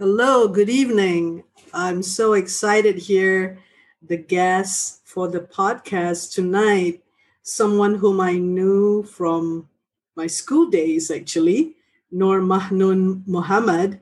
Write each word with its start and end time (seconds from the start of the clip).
Hello, 0.00 0.46
good 0.46 0.70
evening. 0.70 1.42
I'm 1.74 2.04
so 2.04 2.34
excited 2.34 2.98
here. 2.98 3.58
The 4.00 4.16
guest 4.16 5.00
for 5.04 5.26
the 5.26 5.40
podcast 5.40 6.34
tonight, 6.34 7.02
someone 7.42 7.96
whom 7.96 8.20
I 8.20 8.34
knew 8.34 9.02
from 9.02 9.68
my 10.14 10.28
school 10.28 10.70
days, 10.70 11.10
actually, 11.10 11.74
Noor 12.12 12.40
Mahnoon 12.40 13.24
Muhammad, 13.26 14.00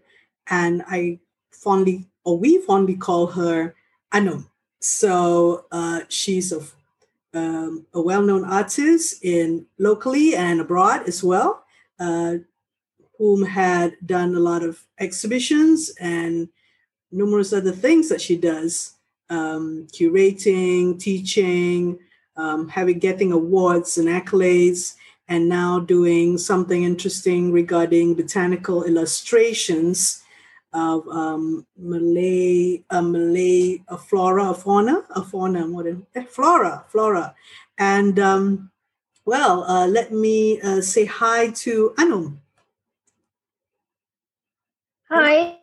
and 0.51 0.83
I 0.87 1.19
fondly, 1.51 2.05
or 2.25 2.37
we 2.37 2.59
fondly 2.59 2.97
call 2.97 3.29
her 3.29 3.75
Anum. 4.13 4.51
So 4.81 5.65
uh, 5.73 6.01
she's 6.11 6.53
a, 6.53 6.61
um, 7.33 7.87
a 7.95 8.03
well-known 8.03 8.45
artist 8.45 9.25
in 9.25 9.65
locally 9.79 10.37
and 10.37 10.61
abroad 10.61 11.09
as 11.09 11.25
well. 11.25 11.65
Uh, 11.99 12.45
whom 13.19 13.45
had 13.45 13.97
done 14.05 14.35
a 14.35 14.41
lot 14.41 14.63
of 14.63 14.85
exhibitions 14.99 15.93
and 16.01 16.49
numerous 17.13 17.53
other 17.53 17.73
things 17.73 18.09
that 18.09 18.21
she 18.21 18.37
does 18.37 18.97
um, 19.31 19.87
curating, 19.93 20.99
teaching, 20.99 21.99
um, 22.37 22.69
having 22.69 22.99
getting 22.99 23.33
awards 23.33 23.99
and 23.99 24.09
accolades, 24.09 24.95
and 25.29 25.49
now 25.49 25.81
doing 25.81 26.39
something 26.39 26.85
interesting 26.85 27.51
regarding 27.51 28.15
botanical 28.15 28.85
illustrations 28.85 30.23
of 30.73 31.09
um, 31.09 31.67
Malay, 31.77 32.83
Malay, 32.93 33.83
a 33.89 33.99
flora, 33.99 34.55
fauna, 34.55 35.03
a 35.11 35.23
fauna, 35.25 35.67
more 35.67 35.83
than 35.85 36.07
eh, 36.15 36.25
flora, 36.25 36.85
flora, 36.89 37.35
and 37.79 38.19
um, 38.19 38.71
well, 39.25 39.65
uh, 39.65 39.87
let 39.87 40.13
me 40.13 40.61
uh, 40.61 40.81
say 40.81 41.05
hi 41.05 41.51
to 41.51 41.95
Anum. 41.99 42.37
Hi. 45.11 45.59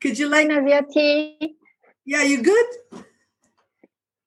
Could 0.00 0.18
you 0.18 0.28
like 0.28 0.48
Naziati? 0.48 1.56
Yeah, 2.06 2.22
you 2.22 2.42
good? 2.42 2.66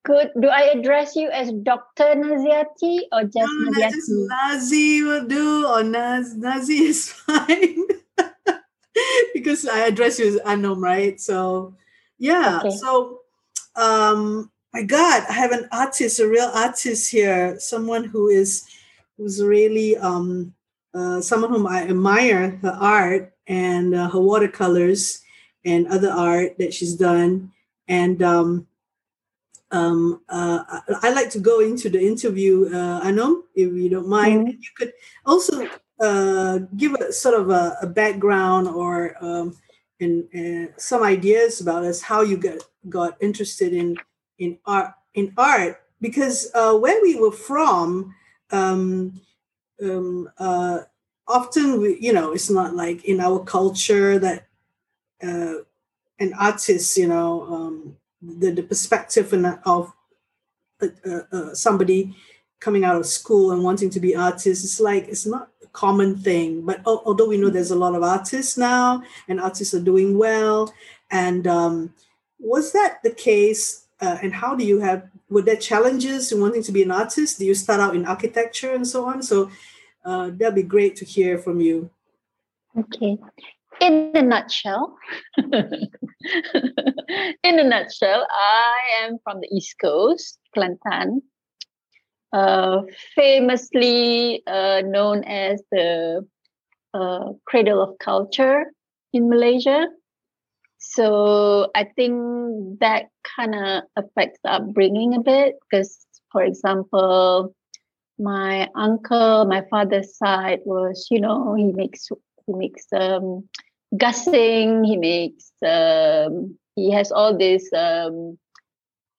Good. 0.06 0.32
Do 0.40 0.48
I 0.48 0.70
address 0.78 1.16
you 1.16 1.30
as 1.30 1.52
Dr. 1.52 2.14
Naziati 2.16 3.10
or 3.12 3.24
just 3.24 3.50
no, 3.50 3.72
Naziati? 3.72 3.92
Just 3.92 4.10
Nazi 4.10 5.02
will 5.02 5.26
do 5.26 5.68
or 5.68 5.84
Naz 5.84 6.36
Nazi 6.36 6.78
is 6.94 7.10
fine. 7.10 7.88
because 9.34 9.68
I 9.68 9.88
address 9.88 10.20
you 10.20 10.28
as 10.28 10.36
Anom, 10.42 10.78
right? 10.78 11.20
So 11.20 11.74
yeah. 12.20 12.60
Okay. 12.60 12.78
So 12.78 13.22
um 13.76 14.52
my 14.74 14.84
God, 14.84 15.24
I 15.28 15.34
have 15.34 15.52
an 15.52 15.68
artist, 15.72 16.20
a 16.20 16.28
real 16.28 16.52
artist 16.54 17.10
here, 17.10 17.60
someone 17.60 18.04
who 18.06 18.30
is 18.30 18.64
who's 19.18 19.44
really 19.44 19.98
um 19.98 20.54
uh, 20.94 21.22
someone 21.22 21.52
whom 21.52 21.68
I 21.68 21.84
admire 21.84 22.58
her 22.62 22.78
art 22.80 23.34
and 23.48 23.96
uh, 23.96 24.10
her 24.10 24.20
watercolors 24.20 25.22
and 25.66 25.88
other 25.88 26.12
art 26.12 26.58
that 26.60 26.74
she's 26.74 26.96
done. 26.96 27.52
And 27.88 28.22
um, 28.22 28.68
um, 29.72 30.22
uh, 30.30 30.64
I, 31.02 31.12
like 31.12 31.30
to 31.32 31.40
go 31.40 31.60
into 31.60 31.90
the 31.90 32.02
interview, 32.02 32.68
uh, 32.68 33.02
Anom, 33.04 33.44
if 33.56 33.74
you 33.74 33.90
don't 33.90 34.08
mind. 34.08 34.48
Mm-hmm. 34.48 34.60
You 34.60 34.70
could 34.78 34.94
also 35.26 35.68
uh, 36.00 36.60
give 36.76 36.94
a 36.94 37.12
sort 37.12 37.40
of 37.40 37.50
a, 37.50 37.78
a 37.82 37.88
background 37.88 38.68
or 38.68 39.16
um, 39.24 39.58
and, 40.00 40.70
some 40.78 41.04
ideas 41.04 41.60
about 41.60 41.84
us 41.84 42.02
how 42.02 42.22
you 42.22 42.38
got 42.38 42.60
got 42.88 43.18
interested 43.22 43.74
in 43.74 43.98
in 44.38 44.58
art 44.66 44.94
in 45.16 45.34
art 45.38 45.82
because 46.00 46.52
uh, 46.54 46.76
where 46.76 47.02
we 47.02 47.16
were 47.16 47.32
from 47.32 48.14
um, 48.52 49.20
um, 49.84 50.30
uh, 50.38 50.82
often 51.28 51.82
we, 51.82 51.98
you 52.00 52.14
know 52.14 52.32
it's 52.32 52.50
not 52.50 52.76
like 52.76 53.06
in 53.06 53.20
our 53.20 53.40
culture 53.40 54.20
that 54.20 54.48
uh, 55.24 55.56
an 56.20 56.34
artist 56.40 56.98
you 56.98 57.08
know 57.08 57.42
um, 57.44 57.98
the, 58.22 58.52
the 58.52 58.64
perspective 58.64 59.34
of 59.66 59.94
uh, 60.82 60.88
uh, 61.06 61.22
uh, 61.32 61.54
somebody 61.54 62.16
coming 62.60 62.84
out 62.84 62.96
of 62.96 63.06
school 63.06 63.52
and 63.52 63.64
wanting 63.64 63.90
to 63.90 64.00
be 64.00 64.16
artist 64.16 64.64
it's 64.64 64.80
like 64.80 65.08
it's 65.08 65.26
not 65.26 65.50
a 65.64 65.68
common 65.68 66.16
thing. 66.18 66.66
But 66.66 66.82
although 66.86 67.28
we 67.28 67.38
know 67.38 67.50
there's 67.50 67.72
a 67.72 67.76
lot 67.76 67.96
of 67.96 68.04
artists 68.04 68.58
now 68.58 69.04
and 69.28 69.40
artists 69.40 69.74
are 69.74 69.80
doing 69.80 70.18
well 70.18 70.74
and 71.12 71.46
um, 71.48 71.94
was 72.40 72.72
that 72.74 73.00
the 73.04 73.12
case 73.12 73.86
uh, 74.02 74.18
and 74.22 74.34
how 74.34 74.56
do 74.56 74.64
you 74.64 74.80
have 74.80 75.08
were 75.30 75.42
there 75.42 75.58
challenges 75.58 76.32
in 76.32 76.40
wanting 76.40 76.64
to 76.64 76.72
be 76.72 76.84
an 76.84 76.92
artist? 76.92 77.38
Do 77.40 77.46
you 77.46 77.54
start 77.54 77.82
out 77.82 77.96
in 77.96 78.06
architecture 78.06 78.74
and 78.74 78.88
so 78.88 79.06
on? 79.06 79.22
So 79.22 79.50
uh, 80.08 80.32
that'd 80.34 80.56
be 80.56 80.64
great 80.64 80.96
to 80.96 81.06
hear 81.06 81.38
from 81.38 81.60
you. 81.60 81.90
Okay. 82.80 83.18
In 83.82 84.12
a 84.16 84.22
nutshell, 84.24 84.98
in 85.38 85.90
a 87.44 87.64
nutshell, 87.64 88.26
I 88.32 88.80
am 89.04 89.18
from 89.24 89.42
the 89.42 89.50
East 89.52 89.76
Coast, 89.80 90.40
Kelantan, 90.56 91.22
uh, 92.34 92.82
famously 93.16 94.42
uh, 94.48 94.82
known 94.84 95.24
as 95.26 95.62
the 95.72 96.26
uh, 96.94 97.34
cradle 97.46 97.84
of 97.84 98.00
culture 98.00 98.66
in 99.14 99.30
Malaysia. 99.30 99.88
So 100.80 101.70
I 101.76 101.84
think 101.96 102.80
that 102.80 103.10
kind 103.36 103.54
of 103.54 103.84
affects 103.96 104.40
upbringing 104.44 105.14
a 105.14 105.20
bit 105.20 105.56
because, 105.70 106.00
for 106.32 106.44
example, 106.44 107.54
my 108.20 108.70
uncle, 108.76 109.46
my 109.46 109.64
father's 109.70 110.18
side 110.18 110.60
was, 110.66 111.08
you 111.12 111.20
know, 111.20 111.54
he 111.56 111.72
makes 111.72 112.10
he 112.46 112.54
makes 112.54 112.86
um 112.94 113.48
gasing, 113.96 114.86
he 114.86 114.98
makes 114.98 115.52
um 115.66 116.58
he 116.76 116.92
has 116.92 117.12
all 117.12 117.38
this 117.38 117.72
um 117.74 118.38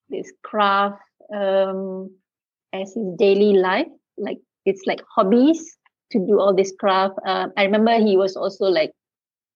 this 0.08 0.32
craft 0.42 1.00
um 1.34 2.10
as 2.72 2.94
his 2.94 3.06
daily 3.16 3.54
life. 3.54 3.88
Like 4.16 4.38
it's 4.64 4.82
like 4.86 5.02
hobbies 5.14 5.76
to 6.12 6.18
do 6.18 6.40
all 6.40 6.54
this 6.54 6.72
craft. 6.78 7.14
Um, 7.26 7.52
I 7.56 7.64
remember 7.64 7.98
he 7.98 8.16
was 8.16 8.36
also 8.36 8.66
like 8.66 8.92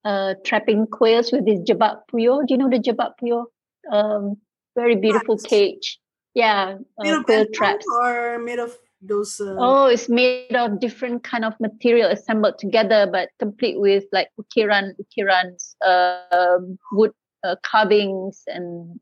uh 0.04 0.34
trapping 0.44 0.86
quails 0.86 1.32
with 1.32 1.46
his 1.46 1.60
jebak 1.60 2.00
puyuh. 2.12 2.46
Do 2.46 2.54
you 2.54 2.58
know 2.58 2.70
the 2.70 2.78
jebak 2.78 3.12
puyuh? 3.22 3.44
Um 3.90 4.36
very 4.76 4.96
beautiful 4.96 5.36
cage. 5.36 5.98
Yeah, 6.34 6.78
uh, 6.98 7.22
quail 7.24 7.46
traps. 7.52 7.86
Or 8.00 8.38
made 8.38 8.58
of 8.58 8.78
those 9.02 9.40
uh... 9.40 9.56
oh 9.58 9.86
it's 9.86 10.08
made 10.08 10.54
of 10.54 10.78
different 10.78 11.22
kind 11.24 11.44
of 11.44 11.52
material 11.58 12.10
assembled 12.10 12.58
together 12.58 13.08
but 13.10 13.28
complete 13.38 13.78
with 13.78 14.04
like 14.12 14.28
ukiran 14.38 14.94
ukirans 15.02 15.74
uh, 15.84 16.58
wood 16.92 17.12
uh, 17.44 17.56
carvings 17.62 18.42
and 18.46 19.00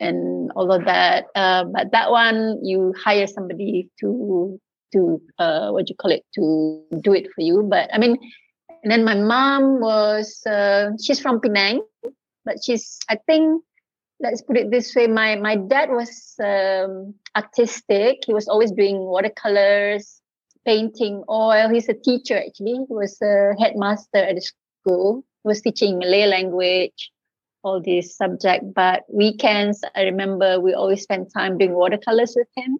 and 0.00 0.50
all 0.54 0.70
of 0.72 0.84
that. 0.84 1.26
Uh, 1.34 1.64
but 1.64 1.90
that 1.92 2.10
one 2.10 2.58
you 2.64 2.94
hire 2.96 3.26
somebody 3.26 3.90
to 4.00 4.60
to 4.92 5.20
uh, 5.38 5.70
what 5.70 5.86
do 5.86 5.90
you 5.90 5.96
call 5.96 6.10
it 6.10 6.24
to 6.34 6.82
do 7.02 7.12
it 7.12 7.28
for 7.34 7.42
you. 7.42 7.66
But 7.68 7.90
i 7.92 7.98
mean 7.98 8.16
and 8.82 8.92
then 8.92 9.04
my 9.04 9.14
mom 9.14 9.80
was 9.80 10.40
uh, 10.46 10.90
she's 11.02 11.20
from 11.20 11.40
penang 11.40 11.82
but 12.44 12.62
she's 12.62 12.98
i 13.10 13.18
think 13.26 13.62
let's 14.20 14.42
put 14.42 14.56
it 14.56 14.70
this 14.70 14.94
way 14.94 15.06
my 15.06 15.36
my 15.36 15.56
dad 15.56 15.90
was 15.90 16.34
um, 16.42 17.14
artistic. 17.36 18.18
He 18.26 18.34
was 18.34 18.48
always 18.48 18.72
doing 18.72 18.98
watercolors 18.98 20.20
painting. 20.66 21.24
Oil 21.28 21.68
he's 21.68 21.88
a 21.88 21.94
teacher 21.94 22.38
actually. 22.38 22.84
He 22.88 22.94
was 22.94 23.20
a 23.22 23.54
headmaster 23.58 24.18
at 24.18 24.34
the 24.34 24.42
school. 24.42 25.24
He 25.44 25.48
was 25.48 25.62
teaching 25.62 25.98
malay 25.98 26.26
language 26.26 27.10
all 27.62 27.80
these 27.80 28.16
subject. 28.16 28.64
But 28.74 29.04
weekends 29.12 29.82
i 29.94 30.02
remember 30.02 30.60
we 30.60 30.74
always 30.74 31.02
spent 31.02 31.32
time 31.32 31.58
doing 31.58 31.74
watercolors 31.74 32.34
with 32.36 32.48
him. 32.56 32.78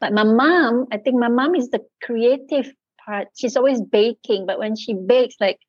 But 0.00 0.12
my 0.12 0.24
mom 0.24 0.86
i 0.92 0.98
think 0.98 1.16
my 1.16 1.28
mom 1.28 1.54
is 1.54 1.70
the 1.70 1.84
creative 2.02 2.72
part. 3.04 3.28
She's 3.36 3.56
always 3.56 3.80
baking. 3.80 4.46
But 4.46 4.58
when 4.58 4.74
she 4.76 4.94
bakes 4.94 5.36
like 5.40 5.60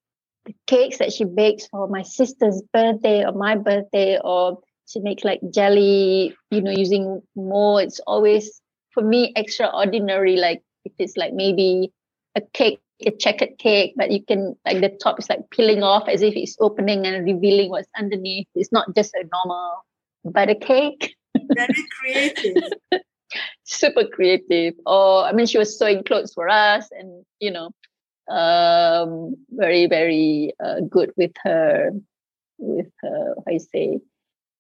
the 0.47 0.53
cakes 0.65 0.97
that 0.97 1.13
she 1.13 1.25
bakes 1.25 1.67
for 1.67 1.87
my 1.87 2.01
sister's 2.01 2.61
birthday 2.73 3.23
or 3.25 3.33
my 3.33 3.55
birthday 3.55 4.17
or 4.23 4.59
she 4.87 4.99
makes 5.01 5.23
like 5.23 5.41
jelly 5.53 6.33
you 6.49 6.61
know 6.61 6.71
using 6.71 7.21
more 7.35 7.81
it's 7.81 7.99
always 8.07 8.61
for 8.97 9.03
me 9.03 9.31
extraordinary. 9.35 10.37
Like 10.37 10.63
if 10.83 10.93
it's 10.97 11.15
like 11.17 11.33
maybe 11.33 11.91
a 12.35 12.41
cake 12.53 12.79
a 13.05 13.11
checkered 13.11 13.59
cake 13.59 13.93
but 13.95 14.09
you 14.09 14.25
can 14.25 14.55
like 14.65 14.81
the 14.81 14.89
top 14.89 15.19
is 15.19 15.29
like 15.29 15.41
peeling 15.51 15.83
off 15.83 16.09
as 16.09 16.23
if 16.23 16.35
it's 16.35 16.57
opening 16.59 17.05
and 17.05 17.25
revealing 17.25 17.69
what's 17.69 17.87
underneath. 17.95 18.47
It's 18.55 18.71
not 18.71 18.95
just 18.95 19.13
a 19.13 19.23
normal 19.31 19.85
butter 20.25 20.55
cake. 20.55 21.15
Very 21.35 21.85
creative. 21.99 22.63
Super 23.65 24.05
creative. 24.05 24.73
Or 24.85 25.25
i 25.25 25.31
mean 25.31 25.45
she 25.45 25.59
was 25.59 25.77
sewing 25.77 26.03
clothes 26.03 26.33
for 26.33 26.49
us 26.49 26.87
and 26.91 27.23
you 27.39 27.51
know 27.51 27.69
um, 28.29 29.35
very 29.51 29.87
very 29.87 30.53
uh, 30.63 30.81
good 30.89 31.11
with 31.17 31.31
her 31.43 31.91
with 32.57 32.87
her 33.01 33.35
I 33.47 33.57
say 33.57 33.99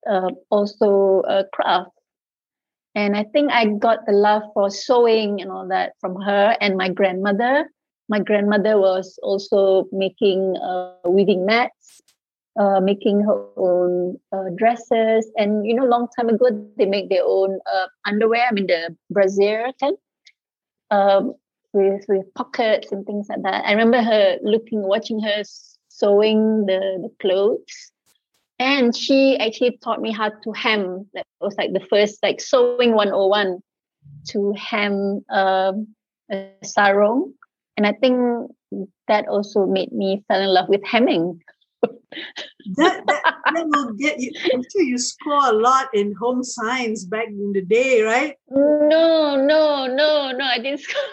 uh, 0.09 0.31
also 0.49 1.21
uh, 1.21 1.43
craft. 1.53 1.91
And 2.95 3.15
I 3.15 3.25
think 3.25 3.51
I 3.51 3.65
got 3.65 4.05
the 4.05 4.13
love 4.13 4.43
for 4.53 4.69
sewing 4.69 5.41
and 5.41 5.51
all 5.51 5.67
that 5.67 5.93
from 6.01 6.19
her 6.21 6.57
and 6.59 6.77
my 6.77 6.89
grandmother. 6.89 7.69
My 8.09 8.19
grandmother 8.19 8.79
was 8.79 9.19
also 9.21 9.85
making 9.91 10.55
uh, 10.57 10.93
weaving 11.05 11.45
mats, 11.45 12.01
uh, 12.59 12.79
making 12.79 13.21
her 13.21 13.45
own 13.57 14.17
uh, 14.31 14.49
dresses, 14.55 15.29
and 15.35 15.67
you 15.67 15.75
know, 15.75 15.85
long 15.85 16.07
time 16.17 16.29
ago 16.29 16.47
they 16.77 16.85
make 16.85 17.09
their 17.09 17.23
own 17.23 17.59
uh, 17.71 17.87
underwear. 18.05 18.47
I 18.49 18.53
mean, 18.53 18.67
the 18.67 18.95
brassiere 19.11 19.73
kind, 19.79 19.97
um, 20.89 21.35
with 21.77 22.05
with 22.07 22.33
pockets 22.33 22.91
and 22.91 23.05
things 23.05 23.27
like 23.29 23.43
that. 23.43 23.65
I 23.65 23.71
remember 23.71 24.01
her 24.01 24.37
looking, 24.41 24.81
watching 24.81 25.19
her 25.21 25.43
sewing 25.87 26.65
the 26.65 26.99
the 27.01 27.11
clothes, 27.21 27.91
and 28.59 28.95
she 28.95 29.37
actually 29.37 29.77
taught 29.83 30.01
me 30.01 30.11
how 30.11 30.29
to 30.29 30.51
hem. 30.53 31.07
That 31.13 31.25
was 31.39 31.55
like 31.57 31.73
the 31.73 31.85
first 31.89 32.19
like 32.23 32.41
sewing 32.41 32.93
101 32.93 33.59
to 34.29 34.53
hem 34.53 35.23
um, 35.29 35.87
a 36.31 36.49
sarong 36.63 37.33
and 37.77 37.85
I 37.85 37.93
think 37.93 38.51
that 39.07 39.27
also 39.27 39.65
made 39.67 39.91
me 39.91 40.23
fell 40.27 40.41
in 40.41 40.49
love 40.49 40.67
with 40.67 40.81
hemming. 40.83 41.39
that, 41.81 41.93
that, 42.75 43.35
that 43.53 43.65
will 43.67 43.93
get 43.93 44.19
you. 44.19 44.31
I'm 44.51 44.63
sure 44.71 44.81
you 44.81 44.97
score 44.97 45.49
a 45.49 45.53
lot 45.53 45.87
in 45.93 46.15
home 46.15 46.43
science 46.43 47.05
back 47.05 47.27
in 47.27 47.53
the 47.53 47.61
day, 47.61 48.01
right? 48.01 48.35
No, 48.49 49.35
no, 49.35 49.85
no, 49.85 50.31
no. 50.31 50.43
I 50.43 50.57
didn't. 50.57 50.79
Score. 50.81 51.03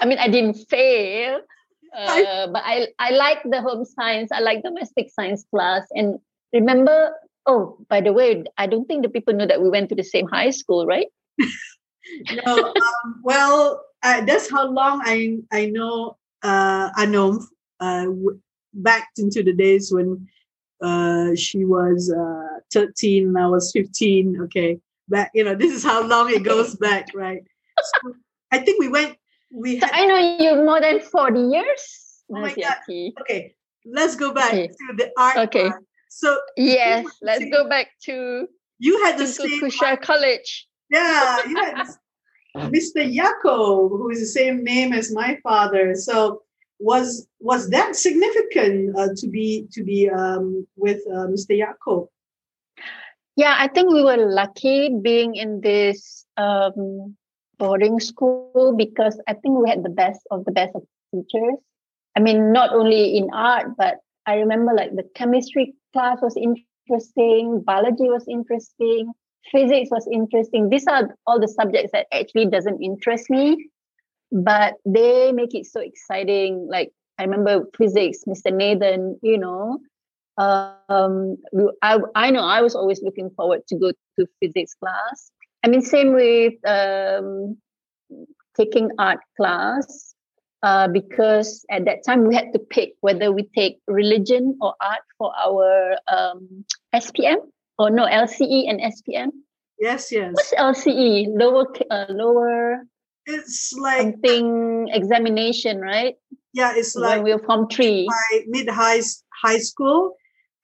I 0.00 0.06
mean, 0.06 0.18
I 0.18 0.28
didn't 0.28 0.54
fail, 0.68 1.40
uh, 1.96 2.46
but 2.48 2.62
I 2.64 2.88
I 2.98 3.10
like 3.10 3.42
the 3.44 3.60
home 3.60 3.84
science. 3.84 4.30
I 4.32 4.40
like 4.40 4.62
domestic 4.62 5.10
science 5.10 5.44
class. 5.50 5.86
And 5.92 6.18
remember, 6.52 7.12
oh, 7.46 7.78
by 7.88 8.00
the 8.00 8.12
way, 8.12 8.44
I 8.56 8.66
don't 8.66 8.86
think 8.86 9.02
the 9.02 9.08
people 9.08 9.34
know 9.34 9.46
that 9.46 9.62
we 9.62 9.68
went 9.68 9.88
to 9.90 9.94
the 9.94 10.04
same 10.04 10.28
high 10.28 10.50
school, 10.50 10.86
right? 10.86 11.08
no. 12.46 12.74
Um, 12.74 13.20
well, 13.22 13.84
uh, 14.02 14.24
that's 14.24 14.50
how 14.50 14.68
long 14.68 15.02
I 15.04 15.38
I 15.52 15.66
know 15.66 16.16
uh, 16.42 16.90
Anom 16.92 17.42
uh, 17.80 18.06
back 18.74 19.08
into 19.16 19.42
the 19.42 19.52
days 19.52 19.92
when 19.92 20.28
uh, 20.82 21.34
she 21.34 21.64
was 21.64 22.12
uh, 22.12 22.60
13 22.72 23.28
and 23.28 23.38
I 23.38 23.46
was 23.46 23.72
15. 23.72 24.42
Okay, 24.42 24.78
back 25.08 25.30
you 25.34 25.44
know 25.44 25.54
this 25.54 25.72
is 25.72 25.82
how 25.82 26.06
long 26.06 26.30
it 26.30 26.42
goes 26.52 26.76
back, 26.76 27.08
right? 27.14 27.42
So 28.02 28.14
I 28.52 28.58
think 28.58 28.78
we 28.78 28.88
went. 28.88 29.16
We 29.50 29.80
so 29.80 29.86
I 29.90 30.06
know 30.06 30.18
you 30.18 30.64
more 30.64 30.80
than 30.80 31.00
40 31.00 31.40
years. 31.40 32.22
Oh 32.30 32.40
my 32.40 32.54
God. 32.54 32.76
Okay, 33.20 33.54
let's 33.86 34.16
go 34.16 34.32
back 34.32 34.52
okay. 34.52 34.68
to 34.68 34.96
the 34.96 35.10
art. 35.16 35.36
Okay. 35.48 35.70
Part. 35.70 35.84
So 36.10 36.38
yes, 36.56 37.06
let's 37.22 37.44
go 37.50 37.68
back 37.68 37.88
to 38.04 38.48
you 38.78 39.04
had 39.04 39.18
the 39.18 39.26
same 39.26 39.60
Kurshiah 39.60 40.00
College. 40.00 40.68
Yeah, 40.90 41.38
you 41.48 41.56
had 41.56 41.86
Mr. 42.56 43.12
Jakob, 43.12 43.90
who 43.90 44.10
is 44.10 44.20
the 44.20 44.26
same 44.26 44.64
name 44.64 44.92
as 44.92 45.12
my 45.12 45.38
father. 45.42 45.94
So 45.94 46.42
was 46.78 47.26
was 47.40 47.70
that 47.70 47.96
significant 47.96 48.96
uh, 48.96 49.08
to 49.16 49.28
be 49.28 49.66
to 49.72 49.82
be 49.82 50.08
um, 50.08 50.66
with 50.76 51.00
uh, 51.08 51.26
Mr. 51.26 51.56
Jakob? 51.58 52.08
Yeah, 53.36 53.54
I 53.56 53.68
think 53.68 53.92
we 53.92 54.02
were 54.02 54.16
lucky 54.16 54.90
being 55.00 55.36
in 55.36 55.60
this 55.60 56.26
um, 56.36 57.16
boarding 57.58 58.00
school 58.00 58.74
because 58.76 59.20
I 59.26 59.34
think 59.34 59.58
we 59.58 59.68
had 59.68 59.82
the 59.82 59.90
best 59.90 60.20
of 60.30 60.44
the 60.44 60.52
best 60.52 60.74
of 60.74 60.82
teachers. 61.12 61.58
I 62.16 62.20
mean, 62.20 62.52
not 62.52 62.72
only 62.72 63.16
in 63.16 63.28
art, 63.32 63.76
but 63.76 63.98
I 64.26 64.36
remember 64.36 64.72
like 64.74 64.94
the 64.94 65.04
chemistry 65.14 65.74
class 65.92 66.18
was 66.20 66.36
interesting, 66.36 67.62
biology 67.64 68.08
was 68.08 68.26
interesting, 68.28 69.12
physics 69.50 69.90
was 69.90 70.08
interesting. 70.12 70.68
These 70.68 70.86
are 70.86 71.16
all 71.26 71.40
the 71.40 71.48
subjects 71.48 71.92
that 71.92 72.06
actually 72.12 72.46
doesn't 72.46 72.82
interest 72.82 73.30
me, 73.30 73.68
but 74.30 74.74
they 74.84 75.32
make 75.32 75.54
it 75.54 75.66
so 75.66 75.80
exciting. 75.80 76.66
Like 76.70 76.92
I 77.18 77.24
remember 77.24 77.64
physics, 77.76 78.18
Mr. 78.28 78.52
Nathan, 78.52 79.18
you 79.22 79.38
know, 79.38 79.78
um, 80.38 81.36
I, 81.82 81.98
I 82.14 82.30
know 82.30 82.42
I 82.42 82.62
was 82.62 82.74
always 82.74 83.02
looking 83.02 83.30
forward 83.30 83.66
to 83.68 83.76
go 83.76 83.92
to 84.18 84.26
physics 84.40 84.74
class. 84.74 85.32
I 85.64 85.68
mean, 85.68 85.82
same 85.82 86.12
with 86.12 86.54
um, 86.66 87.56
taking 88.56 88.90
art 88.98 89.20
class 89.36 90.14
uh, 90.62 90.88
because 90.88 91.64
at 91.70 91.84
that 91.84 92.04
time 92.04 92.26
we 92.26 92.34
had 92.34 92.52
to 92.52 92.58
pick 92.58 92.94
whether 93.00 93.32
we 93.32 93.48
take 93.54 93.78
religion 93.86 94.56
or 94.60 94.74
art 94.80 95.02
for 95.16 95.32
our 95.36 95.96
um, 96.08 96.64
SPM 96.94 97.36
or 97.78 97.90
no 97.90 98.06
LCE 98.06 98.68
and 98.68 98.80
SPM. 98.80 99.30
Yes, 99.78 100.10
yes. 100.10 100.32
What's 100.32 100.54
LCE? 100.54 101.28
Lower, 101.38 101.66
uh, 101.90 102.06
lower. 102.08 102.82
It's 103.26 103.72
like 103.78 104.14
something 104.14 104.88
examination, 104.92 105.80
right? 105.80 106.16
Yeah, 106.52 106.72
it's 106.74 106.96
like 106.96 107.22
when 107.22 107.24
we're 107.24 107.44
from 107.44 107.68
three 107.68 108.08
mid 108.46 108.68
high 108.68 109.00
high 109.42 109.58
school, 109.58 110.16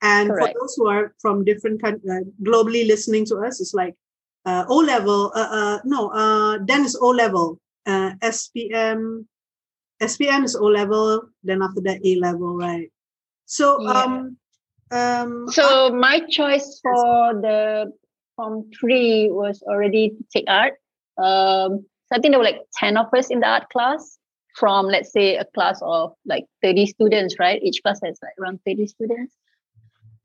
and 0.02 0.30
Correct. 0.30 0.54
for 0.54 0.60
those 0.60 0.74
who 0.76 0.88
are 0.88 1.14
from 1.20 1.44
different 1.44 1.82
countries, 1.82 2.10
uh, 2.10 2.24
globally 2.42 2.88
listening 2.88 3.26
to 3.26 3.36
us, 3.36 3.60
it's 3.60 3.74
like 3.74 3.94
uh, 4.44 4.64
O 4.68 4.76
level. 4.78 5.32
Uh, 5.34 5.48
uh, 5.50 5.78
no, 5.84 6.08
uh, 6.10 6.58
then 6.64 6.84
it's 6.84 6.96
O 6.96 7.08
level. 7.08 7.60
Uh, 7.86 8.12
SPM, 8.22 9.26
SPM 10.00 10.44
is 10.44 10.56
O 10.56 10.66
level. 10.66 11.28
Then 11.42 11.62
after 11.62 11.80
that, 11.82 12.00
A 12.04 12.16
level, 12.16 12.56
right? 12.56 12.90
So, 13.46 13.80
yeah. 13.82 13.90
um, 13.90 14.36
um, 14.90 15.48
so 15.48 15.90
my 15.90 16.20
choice 16.20 16.80
for 16.82 17.34
the 17.40 17.92
form 18.36 18.70
three 18.78 19.28
was 19.30 19.62
already 19.62 20.10
to 20.10 20.24
take 20.32 20.44
art. 20.48 20.74
Um, 21.18 21.86
so 22.06 22.16
I 22.16 22.18
think 22.20 22.32
there 22.32 22.38
were 22.38 22.44
like 22.44 22.60
10 22.78 22.96
of 22.96 23.12
us 23.14 23.30
in 23.30 23.40
the 23.40 23.46
art 23.46 23.68
class 23.70 24.18
from, 24.56 24.86
let's 24.86 25.12
say, 25.12 25.36
a 25.36 25.44
class 25.44 25.80
of 25.82 26.14
like 26.26 26.44
30 26.62 26.86
students, 26.86 27.38
right? 27.38 27.62
Each 27.62 27.80
class 27.82 28.00
has 28.04 28.18
like 28.22 28.34
around 28.40 28.60
30 28.66 28.86
students. 28.86 29.34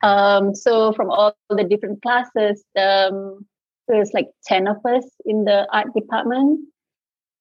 Um, 0.01 0.55
so 0.55 0.93
from 0.93 1.09
all 1.09 1.35
the 1.49 1.63
different 1.63 2.01
classes, 2.01 2.63
um, 2.77 3.45
there's 3.93 4.13
like 4.13 4.27
10 4.45 4.67
of 4.67 4.77
us 4.85 5.05
in 5.25 5.45
the 5.45 5.67
art 5.71 5.87
department. 5.95 6.61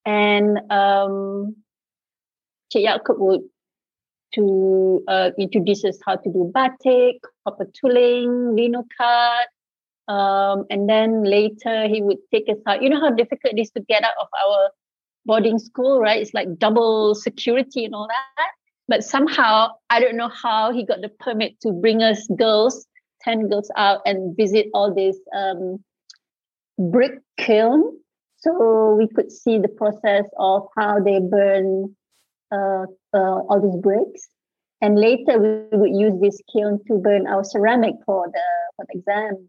And 0.05 0.59
um, 0.71 1.57
Cik 2.73 2.85
Yaakob 2.87 3.19
would 3.19 3.43
to 4.35 5.03
uh, 5.09 5.31
introduce 5.39 5.85
us 5.85 5.99
how 6.05 6.17
to 6.17 6.31
do 6.31 6.51
batik, 6.53 7.23
copper 7.45 7.67
tooling, 7.79 8.55
lino 8.55 8.85
cut, 8.97 9.49
um, 10.13 10.65
and 10.71 10.89
then 10.89 11.25
later 11.25 11.87
he 11.87 12.03
would 12.03 12.19
take 12.33 12.49
us 12.49 12.59
out. 12.67 12.83
You 12.83 12.91
know 12.91 13.01
how 13.01 13.11
difficult 13.11 13.55
it 13.55 13.61
is 13.61 13.71
to 13.71 13.81
get 13.81 14.05
out 14.05 14.15
of 14.21 14.29
our 14.43 14.71
boarding 15.25 15.59
school, 15.59 16.01
right? 16.01 16.21
It's 16.21 16.35
like 16.35 16.59
double 16.59 17.15
security 17.15 17.85
and 17.85 17.95
all 17.95 18.09
that. 18.09 18.51
But 18.89 19.05
somehow, 19.05 19.73
I 19.91 20.01
don't 20.01 20.17
know 20.17 20.31
how 20.31 20.73
he 20.73 20.85
got 20.85 21.03
the 21.03 21.11
permit 21.21 21.61
to 21.61 21.73
bring 21.73 22.03
us 22.03 22.27
girls, 22.39 22.87
10 23.23 23.49
girls 23.49 23.71
out 23.77 24.01
and 24.07 24.35
visit 24.37 24.69
all 24.73 24.95
these 24.95 25.19
um, 25.37 25.85
brick 26.79 27.13
kiln. 27.37 27.99
So 28.39 28.95
we 28.97 29.09
could 29.09 29.33
see 29.33 29.59
the 29.59 29.69
process 29.69 30.25
of 30.39 30.69
how 30.77 31.01
they 31.01 31.19
burn 31.19 31.97
uh, 32.53 32.85
uh, 33.13 33.41
all 33.49 33.61
these 33.61 33.81
bricks. 33.83 34.29
And 34.81 34.99
later 34.99 35.39
we 35.39 35.77
would 35.77 35.91
use 35.91 36.15
this 36.21 36.41
kiln 36.53 36.79
to 36.87 36.99
burn 36.99 37.27
our 37.27 37.43
ceramic 37.43 37.97
for 38.07 38.29
the 38.33 38.43
for 38.77 38.87
the 38.89 38.99
exams. 38.99 39.49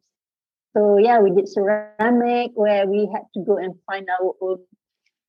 So 0.75 0.97
yeah, 0.97 1.19
we 1.19 1.31
did 1.31 1.47
ceramic 1.47 2.51
where 2.55 2.87
we 2.87 3.07
had 3.11 3.23
to 3.35 3.43
go 3.45 3.57
and 3.57 3.75
find 3.85 4.07
our 4.09 4.33
own 4.41 4.57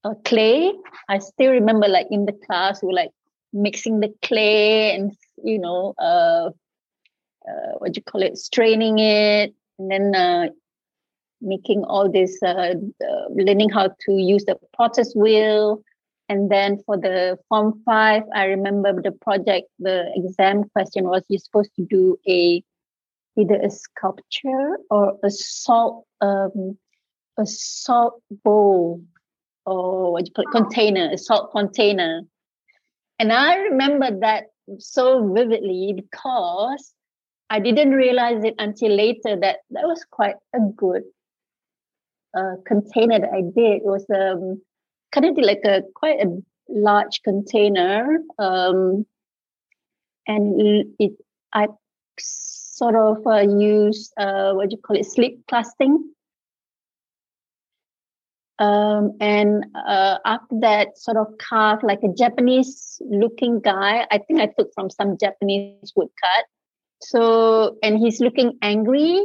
uh, 0.05 0.15
clay. 0.25 0.73
I 1.09 1.19
still 1.19 1.51
remember 1.51 1.87
like 1.87 2.07
in 2.11 2.25
the 2.25 2.33
class 2.33 2.83
we 2.83 2.89
were 2.89 2.95
like 2.95 3.11
mixing 3.53 4.01
the 4.01 4.15
clay 4.23 4.95
and 4.95 5.13
you 5.43 5.59
know 5.59 5.95
uh, 5.99 6.51
uh 7.49 7.73
what 7.79 7.93
do 7.93 7.99
you 7.99 8.03
call 8.03 8.23
it 8.23 8.39
straining 8.39 9.01
it 9.01 9.53
and 9.79 9.91
then 9.91 10.15
uh, 10.15 10.47
making 11.41 11.85
all 11.85 12.11
this 12.11 12.39
uh, 12.43 12.75
uh, 12.75 13.27
learning 13.31 13.71
how 13.71 13.89
to 13.89 14.13
use 14.13 14.45
the 14.45 14.57
potter's 14.77 15.15
wheel. 15.15 15.83
And 16.29 16.51
then 16.51 16.81
for 16.87 16.97
the 16.97 17.39
form 17.49 17.83
five 17.85 18.23
i 18.33 18.45
remember 18.45 19.03
the 19.03 19.11
project 19.11 19.67
the 19.81 20.09
exam 20.15 20.63
question 20.71 21.09
was 21.09 21.25
you're 21.29 21.41
supposed 21.41 21.75
to 21.75 21.85
do 21.85 22.17
a 22.29 22.63
either 23.37 23.57
a 23.57 23.69
sculpture 23.69 24.79
or 24.91 25.19
a 25.25 25.31
salt 25.31 26.07
um, 26.21 26.79
a 27.37 27.47
salt 27.47 28.23
bowl 28.45 29.03
or 29.67 30.13
what 30.13 30.27
you 30.27 30.33
it 30.39 30.53
container 30.53 31.11
a 31.11 31.19
salt 31.19 31.51
container. 31.51 32.23
And 33.19 33.33
i 33.33 33.57
remember 33.57 34.21
that 34.21 34.45
so 34.79 35.33
vividly 35.33 35.93
because 35.97 36.95
i 37.51 37.59
didn't 37.59 37.91
realize 37.91 38.45
it 38.45 38.55
until 38.59 38.95
later 38.95 39.37
that 39.41 39.59
that 39.71 39.85
was 39.85 40.05
quite 40.11 40.37
a 40.55 40.61
good 40.77 41.03
uh, 42.37 42.55
container 42.67 43.19
that 43.19 43.31
i 43.33 43.43
did 43.43 43.83
was 43.83 44.05
um, 44.15 44.61
kind 45.13 45.27
of 45.27 45.37
like 45.45 45.63
a 45.65 45.83
quite 45.95 46.21
a 46.21 46.29
large 46.69 47.21
container 47.25 48.19
um, 48.39 49.05
and 50.27 50.87
it 50.99 51.13
i 51.53 51.67
sort 52.81 52.97
of 52.97 53.27
uh, 53.27 53.41
use 53.41 54.11
uh, 54.17 54.53
what 54.53 54.71
do 54.71 54.77
you 54.77 54.83
call 54.83 54.97
it, 54.97 55.05
slip 55.05 55.35
casting. 55.49 56.13
Um, 58.59 59.13
and 59.21 59.65
uh, 59.75 60.19
after 60.25 60.57
that, 60.61 60.97
sort 60.97 61.17
of 61.17 61.27
carved 61.39 61.83
like 61.83 62.01
a 62.03 62.13
Japanese 62.13 63.01
looking 63.05 63.61
guy. 63.61 64.07
I 64.11 64.19
think 64.19 64.41
I 64.41 64.47
took 64.47 64.71
from 64.75 64.91
some 64.91 65.17
Japanese 65.19 65.93
woodcut. 65.97 66.45
So, 67.03 67.77
and 67.83 67.99
he's 67.99 68.21
looking 68.21 68.59
angry. 68.61 69.23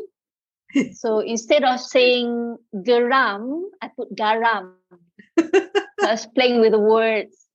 so 0.94 1.20
instead 1.20 1.63
of 1.63 1.79
saying 1.79 2.58
garam, 2.75 3.63
I 3.82 3.89
put 3.96 4.15
garam. 4.15 4.74
I 5.38 6.12
was 6.12 6.27
playing 6.36 6.62
with 6.62 6.72
the 6.72 6.79
words. 6.79 7.48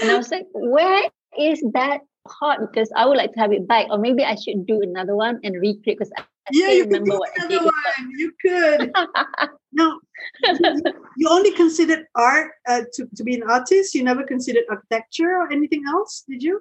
And 0.00 0.10
I 0.10 0.16
was 0.16 0.30
like, 0.30 0.46
where 0.54 1.10
is 1.38 1.62
that 1.74 2.00
part? 2.26 2.60
Because 2.60 2.90
I 2.96 3.06
would 3.06 3.16
like 3.16 3.32
to 3.32 3.40
have 3.40 3.52
it 3.52 3.66
back. 3.66 3.86
Or 3.90 3.98
maybe 3.98 4.24
I 4.24 4.34
should 4.34 4.66
do 4.66 4.80
another 4.82 5.16
one 5.16 5.40
and 5.42 5.54
recreate 5.60 5.98
because 5.98 6.12
I 6.16 6.24
yeah, 6.52 6.70
you 6.70 6.84
remember 6.84 7.18
what 7.18 7.30
another 7.36 7.64
one. 7.64 8.10
You 8.16 8.32
could. 8.40 8.92
no, 9.72 10.00
you 11.16 11.28
only 11.28 11.52
considered 11.52 12.06
art 12.16 12.52
uh, 12.68 12.82
to, 12.94 13.06
to 13.14 13.24
be 13.24 13.34
an 13.34 13.42
artist. 13.48 13.94
You 13.94 14.02
never 14.02 14.24
considered 14.24 14.64
architecture 14.68 15.30
or 15.30 15.52
anything 15.52 15.82
else, 15.88 16.24
did 16.28 16.42
you? 16.42 16.60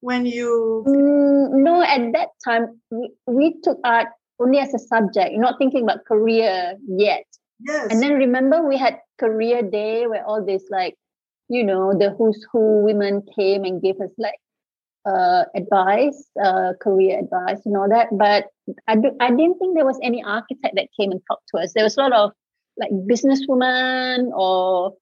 When 0.00 0.26
you 0.26 0.84
mm, 0.86 1.62
no, 1.62 1.82
at 1.82 2.12
that 2.12 2.30
time 2.44 2.80
we, 2.90 3.10
we 3.26 3.54
took 3.62 3.78
art 3.84 4.08
only 4.42 4.58
as 4.58 4.74
a 4.74 4.78
subject. 4.78 5.32
You're 5.32 5.40
not 5.40 5.58
thinking 5.58 5.84
about 5.84 6.04
career 6.04 6.76
yet. 6.88 7.24
Yes. 7.60 7.88
And 7.90 8.02
then 8.02 8.14
remember 8.14 8.66
we 8.66 8.76
had 8.76 8.98
career 9.18 9.62
day 9.62 10.06
where 10.06 10.24
all 10.26 10.44
this 10.44 10.64
like, 10.70 10.96
you 11.48 11.64
know, 11.64 11.92
the 11.96 12.10
who's 12.16 12.44
who 12.52 12.82
women 12.82 13.22
came 13.36 13.64
and 13.64 13.80
gave 13.80 14.00
us 14.00 14.10
like 14.18 14.38
uh, 15.06 15.44
advice, 15.54 16.28
uh, 16.42 16.72
career 16.80 17.18
advice, 17.18 17.60
and 17.64 17.76
all 17.76 17.88
that. 17.88 18.08
But 18.12 18.46
I, 18.88 18.96
do, 18.96 19.12
I 19.20 19.30
didn't 19.30 19.58
think 19.58 19.74
there 19.74 19.84
was 19.84 19.98
any 20.02 20.22
architect 20.22 20.74
that 20.76 20.88
came 20.98 21.10
and 21.10 21.20
talked 21.28 21.48
to 21.54 21.60
us. 21.60 21.72
There 21.74 21.84
was 21.84 21.96
a 21.96 22.00
lot 22.00 22.12
of 22.12 22.32
like 22.78 22.90
businesswomen 22.90 24.30
or 24.32 24.94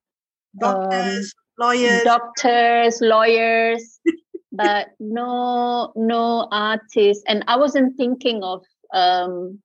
doctors, 0.59 1.33
um, 1.61 1.67
lawyers, 1.67 2.03
doctors, 2.03 3.01
lawyers, 3.01 4.01
but 4.53 4.89
no, 4.99 5.93
no 5.97 6.49
artists. 6.51 7.23
And 7.29 7.45
I 7.47 7.57
wasn't 7.57 7.97
thinking 7.97 8.43
of 8.43 8.65
um, 8.95 9.61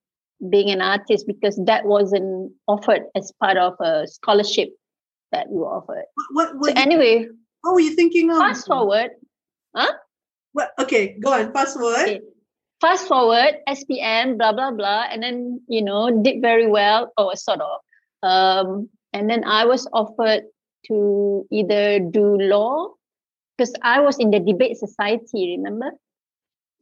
being 0.49 0.69
an 0.69 0.81
artist 0.81 1.25
because 1.27 1.59
that 1.65 1.85
wasn't 1.85 2.51
offered 2.67 3.03
as 3.15 3.31
part 3.41 3.57
of 3.57 3.73
a 3.79 4.07
scholarship 4.07 4.69
that 5.31 5.49
we 5.49 5.57
were 5.57 5.67
offered. 5.67 6.05
What, 6.31 6.57
what, 6.57 6.75
so 6.75 6.81
anyway, 6.81 7.27
what 7.61 7.73
were 7.73 7.79
you 7.79 7.95
thinking 7.95 8.31
of? 8.31 8.37
Fast 8.37 8.67
forward, 8.67 9.11
huh? 9.75 9.93
Well, 10.53 10.69
okay, 10.79 11.17
go 11.19 11.33
on. 11.33 11.51
Fast 11.51 11.77
forward. 11.77 11.99
Okay. 11.99 12.21
Fast 12.81 13.07
forward, 13.07 13.55
SPM, 13.67 14.37
blah 14.37 14.51
blah 14.51 14.71
blah, 14.71 15.05
and 15.09 15.23
then 15.23 15.61
you 15.67 15.81
know 15.83 16.21
did 16.21 16.41
very 16.41 16.67
well, 16.67 17.11
or 17.17 17.35
sort 17.35 17.61
of. 17.61 17.79
Um, 18.21 18.89
and 19.13 19.29
then 19.29 19.43
I 19.45 19.65
was 19.65 19.87
offered 19.93 20.43
to 20.87 21.47
either 21.51 21.99
do 21.99 22.37
law 22.37 22.93
because 23.57 23.73
I 23.81 24.01
was 24.01 24.19
in 24.19 24.31
the 24.31 24.39
debate 24.39 24.77
society, 24.77 25.55
remember? 25.57 25.91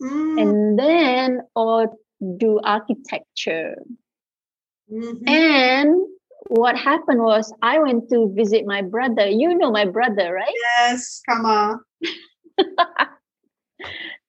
Mm. 0.01 0.41
And 0.41 0.79
then 0.79 1.41
or 1.55 1.93
do 2.37 2.59
architecture. 2.63 3.75
Mm-hmm. 4.91 5.27
And 5.27 6.01
what 6.47 6.77
happened 6.77 7.21
was 7.21 7.53
I 7.61 7.79
went 7.79 8.09
to 8.09 8.31
visit 8.35 8.65
my 8.65 8.81
brother. 8.81 9.27
You 9.27 9.57
know 9.57 9.71
my 9.71 9.85
brother, 9.85 10.33
right? 10.33 10.53
Yes, 10.77 11.21
come 11.27 11.45
on. 11.45 11.79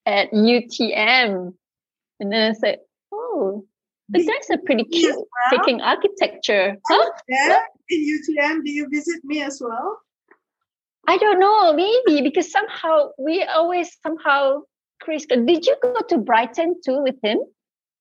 at 0.06 0.32
UTM. 0.32 1.54
And 2.20 2.32
then 2.32 2.50
I 2.50 2.54
said, 2.54 2.78
oh, 3.12 3.64
the 4.08 4.24
guys 4.24 4.50
are 4.50 4.62
pretty 4.64 4.84
cute 4.84 5.14
well? 5.14 5.26
taking 5.50 5.80
architecture. 5.80 6.76
Huh? 6.88 7.10
Yeah, 7.28 7.56
in 7.88 8.00
UTM, 8.00 8.64
do 8.64 8.70
you 8.70 8.88
visit 8.90 9.20
me 9.24 9.42
as 9.42 9.60
well? 9.64 9.98
I 11.06 11.16
don't 11.18 11.38
know, 11.38 11.72
maybe 11.74 12.22
because 12.22 12.50
somehow 12.50 13.10
we 13.18 13.42
always 13.42 13.96
somehow, 14.02 14.60
Chris, 15.00 15.26
did 15.26 15.66
you 15.66 15.76
go 15.82 16.00
to 16.08 16.18
Brighton 16.18 16.80
too 16.84 17.02
with 17.02 17.16
him? 17.22 17.40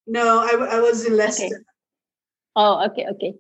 No, 0.08 0.40
I, 0.40 0.78
I 0.78 0.80
was 0.80 1.06
in 1.06 1.16
Leicester. 1.16 1.46
Okay. 1.46 1.56
Oh, 2.56 2.86
okay, 2.86 3.08
okay. 3.12 3.34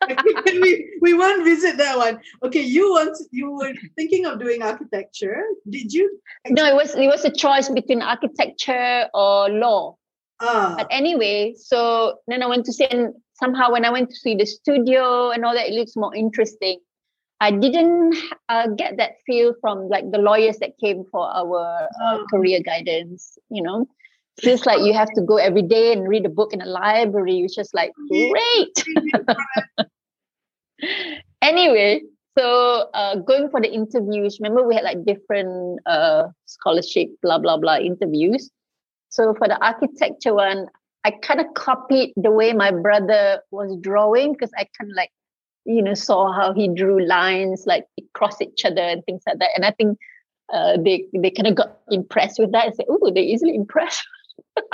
we, 0.46 0.98
we 1.00 1.14
won't 1.14 1.44
visit 1.44 1.76
that 1.76 1.96
one. 1.96 2.20
Okay, 2.42 2.60
you 2.60 2.90
want 2.90 3.16
you 3.30 3.50
were 3.50 3.72
thinking 3.96 4.26
of 4.26 4.38
doing 4.38 4.62
architecture. 4.62 5.42
Did 5.68 5.92
you? 5.92 6.20
No, 6.48 6.64
it 6.64 6.74
was 6.74 6.94
it 6.94 7.06
was 7.06 7.24
a 7.24 7.30
choice 7.30 7.68
between 7.68 8.02
architecture 8.02 9.08
or 9.12 9.48
law. 9.50 9.96
Ah. 10.40 10.74
But 10.78 10.86
anyway, 10.90 11.54
so 11.56 12.18
then 12.28 12.42
I 12.42 12.46
went 12.46 12.64
to 12.66 12.72
see, 12.72 12.86
and 12.86 13.12
somehow 13.34 13.72
when 13.72 13.84
I 13.84 13.90
went 13.90 14.08
to 14.10 14.16
see 14.16 14.34
the 14.34 14.46
studio 14.46 15.30
and 15.30 15.44
all 15.44 15.54
that, 15.54 15.68
it 15.68 15.74
looks 15.74 15.96
more 15.96 16.14
interesting. 16.14 16.80
I 17.42 17.50
didn't 17.50 18.16
uh, 18.48 18.68
get 18.68 18.96
that 18.98 19.12
feel 19.26 19.54
from 19.60 19.88
like 19.88 20.10
the 20.10 20.18
lawyers 20.18 20.58
that 20.58 20.78
came 20.82 21.04
for 21.10 21.26
our 21.26 21.88
uh, 22.02 22.18
oh. 22.18 22.26
career 22.30 22.60
guidance. 22.62 23.36
You 23.50 23.62
know, 23.62 23.86
feels 24.40 24.66
like 24.66 24.80
you 24.80 24.92
have 24.92 25.10
to 25.14 25.22
go 25.22 25.36
every 25.36 25.62
day 25.62 25.92
and 25.92 26.08
read 26.08 26.26
a 26.26 26.28
book 26.28 26.52
in 26.52 26.60
a 26.60 26.66
library, 26.66 27.42
which 27.42 27.58
is 27.58 27.70
like 27.74 27.92
great. 28.08 28.84
anyway, 31.42 32.02
so 32.38 32.88
uh, 32.94 33.16
going 33.16 33.50
for 33.50 33.60
the 33.60 33.72
interviews, 33.72 34.38
remember 34.40 34.66
we 34.66 34.74
had 34.74 34.84
like 34.84 35.04
different 35.04 35.80
uh, 35.86 36.28
scholarship, 36.46 37.08
blah, 37.22 37.38
blah, 37.38 37.56
blah 37.56 37.78
interviews. 37.78 38.50
So 39.08 39.34
for 39.34 39.48
the 39.48 39.62
architecture 39.64 40.34
one, 40.34 40.66
I 41.04 41.10
kind 41.10 41.40
of 41.40 41.46
copied 41.54 42.12
the 42.16 42.30
way 42.30 42.52
my 42.52 42.70
brother 42.70 43.40
was 43.50 43.76
drawing 43.80 44.32
because 44.32 44.50
I 44.56 44.66
kind 44.78 44.90
of 44.90 44.96
like, 44.96 45.10
you 45.64 45.82
know, 45.82 45.94
saw 45.94 46.32
how 46.32 46.52
he 46.52 46.68
drew 46.68 47.04
lines 47.04 47.64
like 47.66 47.86
across 47.98 48.40
each 48.40 48.64
other 48.64 48.82
and 48.82 49.04
things 49.04 49.22
like 49.26 49.38
that. 49.38 49.50
And 49.56 49.64
I 49.64 49.72
think 49.72 49.98
uh, 50.52 50.76
they 50.82 51.06
they 51.14 51.30
kind 51.30 51.46
of 51.46 51.54
got 51.54 51.78
impressed 51.90 52.38
with 52.38 52.52
that 52.52 52.66
and 52.66 52.74
said, 52.74 52.86
"Oh, 52.88 53.10
they're 53.12 53.22
easily 53.22 53.54
impressed." 53.54 54.02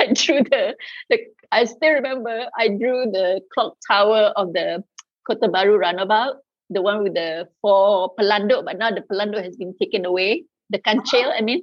I 0.00 0.06
drew 0.12 0.42
the, 0.42 0.76
the 1.08 1.18
I 1.50 1.64
still 1.64 1.92
remember 1.92 2.46
I 2.58 2.68
drew 2.68 3.10
the 3.10 3.40
clock 3.52 3.76
tower 3.86 4.32
of 4.36 4.52
the 4.52 4.84
Kota 5.26 5.48
Bharu 5.48 5.78
runabout, 5.78 6.36
the 6.70 6.82
one 6.82 7.02
with 7.02 7.14
the 7.14 7.48
four 7.60 8.14
pelanduk, 8.18 8.64
but 8.64 8.78
now 8.78 8.90
the 8.90 9.02
pelanduk 9.02 9.42
has 9.44 9.56
been 9.56 9.74
taken 9.80 10.04
away. 10.04 10.44
The 10.70 10.78
kancil, 10.78 11.32
I 11.36 11.42
mean. 11.42 11.62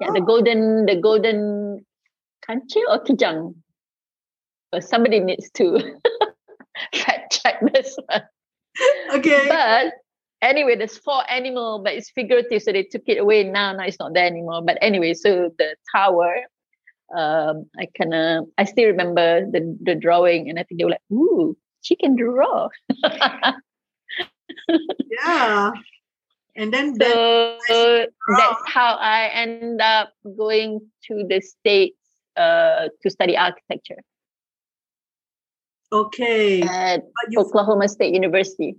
Yeah, 0.00 0.10
the 0.12 0.20
golden, 0.20 0.86
the 0.86 0.96
golden 0.96 1.84
kancil 2.46 2.82
or 2.88 3.02
kijang. 3.02 3.54
But 4.70 4.84
somebody 4.84 5.20
needs 5.20 5.50
to 5.58 5.78
fact 6.94 7.40
check 7.42 7.60
this 7.72 7.98
one. 8.06 8.22
Okay. 9.14 9.48
But 9.48 9.94
anyway, 10.42 10.76
there's 10.76 10.98
four 10.98 11.22
animal, 11.30 11.80
but 11.82 11.94
it's 11.94 12.10
figurative, 12.10 12.62
so 12.62 12.72
they 12.72 12.82
took 12.84 13.02
it 13.06 13.18
away. 13.18 13.44
Now, 13.44 13.72
now 13.72 13.84
it's 13.84 13.98
not 13.98 14.14
there 14.14 14.26
anymore. 14.26 14.62
But 14.62 14.78
anyway, 14.80 15.14
so 15.14 15.50
the 15.58 15.76
tower, 15.94 16.34
um, 17.16 17.66
I 17.78 17.86
kind 17.96 18.14
of, 18.14 18.46
I 18.58 18.64
still 18.64 18.86
remember 18.86 19.46
the 19.50 19.76
the 19.82 19.94
drawing, 19.94 20.48
and 20.48 20.58
I 20.58 20.62
think 20.64 20.78
they 20.78 20.84
were 20.84 20.92
like, 20.92 21.12
"Ooh, 21.12 21.56
she 21.82 21.96
can 21.96 22.16
draw." 22.16 22.68
yeah, 25.24 25.72
and 26.56 26.72
then 26.72 26.94
so 26.98 28.06
that's 28.36 28.62
how 28.66 28.96
I 28.96 29.28
end 29.28 29.80
up 29.80 30.12
going 30.36 30.80
to 31.06 31.24
the 31.28 31.40
states 31.40 31.96
uh, 32.36 32.88
to 33.02 33.10
study 33.10 33.36
architecture. 33.36 34.02
Okay. 35.90 36.62
At 36.62 37.04
Oklahoma 37.36 37.88
State 37.88 38.12
University. 38.12 38.76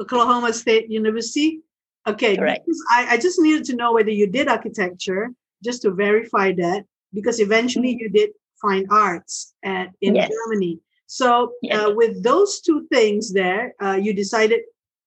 Oklahoma 0.00 0.52
State 0.52 0.90
University. 0.90 1.60
Okay, 2.06 2.36
Correct. 2.36 2.68
I, 2.90 3.06
I 3.12 3.16
just 3.16 3.40
needed 3.40 3.64
to 3.66 3.76
know 3.76 3.92
whether 3.92 4.10
you 4.10 4.26
did 4.26 4.48
architecture 4.48 5.30
just 5.62 5.82
to 5.82 5.90
verify 5.90 6.52
that 6.52 6.84
because 7.14 7.40
eventually 7.40 7.94
mm-hmm. 7.94 8.00
you 8.00 8.08
did 8.10 8.30
fine 8.60 8.86
arts 8.90 9.54
at, 9.64 9.88
in 10.00 10.14
yes. 10.14 10.30
Germany. 10.30 10.80
So 11.06 11.52
yes. 11.62 11.78
uh, 11.78 11.92
with 11.94 12.22
those 12.22 12.60
two 12.60 12.86
things 12.92 13.32
there, 13.32 13.74
uh, 13.80 13.98
you 14.00 14.12
decided 14.12 14.60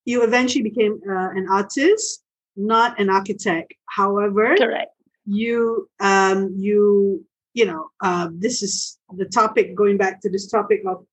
you 0.06 0.24
eventually 0.24 0.64
became 0.64 1.02
uh, 1.08 1.30
an 1.32 1.48
artist, 1.52 2.24
not 2.56 3.00
an 3.00 3.10
architect. 3.10 3.74
However, 3.86 4.56
correct. 4.56 4.92
You 5.26 5.90
um, 6.00 6.54
you 6.56 7.26
you 7.54 7.66
know 7.66 7.90
uh, 8.02 8.30
this 8.32 8.64
is 8.64 8.98
the 9.16 9.26
topic 9.26 9.76
going 9.76 9.98
back 9.98 10.22
to 10.22 10.30
this 10.30 10.48
topic 10.48 10.84
of 10.88 11.06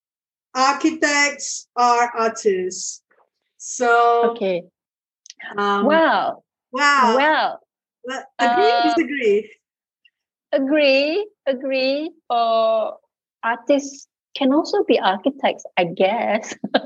architects 0.55 1.69
are 1.75 2.13
artists 2.17 3.03
so 3.65 4.31
okay. 4.33 4.63
Um, 5.57 5.87
wow. 5.87 6.43
Wow. 6.71 7.15
Well. 7.17 7.61
well 8.05 8.25
agree 8.39 8.71
uh, 8.71 8.83
disagree? 8.83 9.51
Agree. 10.53 11.27
Agree. 11.47 12.11
Or 12.29 12.89
uh, 12.89 12.97
artists 13.43 14.07
can 14.37 14.53
also 14.53 14.85
be 14.85 15.01
architects, 15.01 15.65
I 15.79 15.85
guess. 15.85 16.55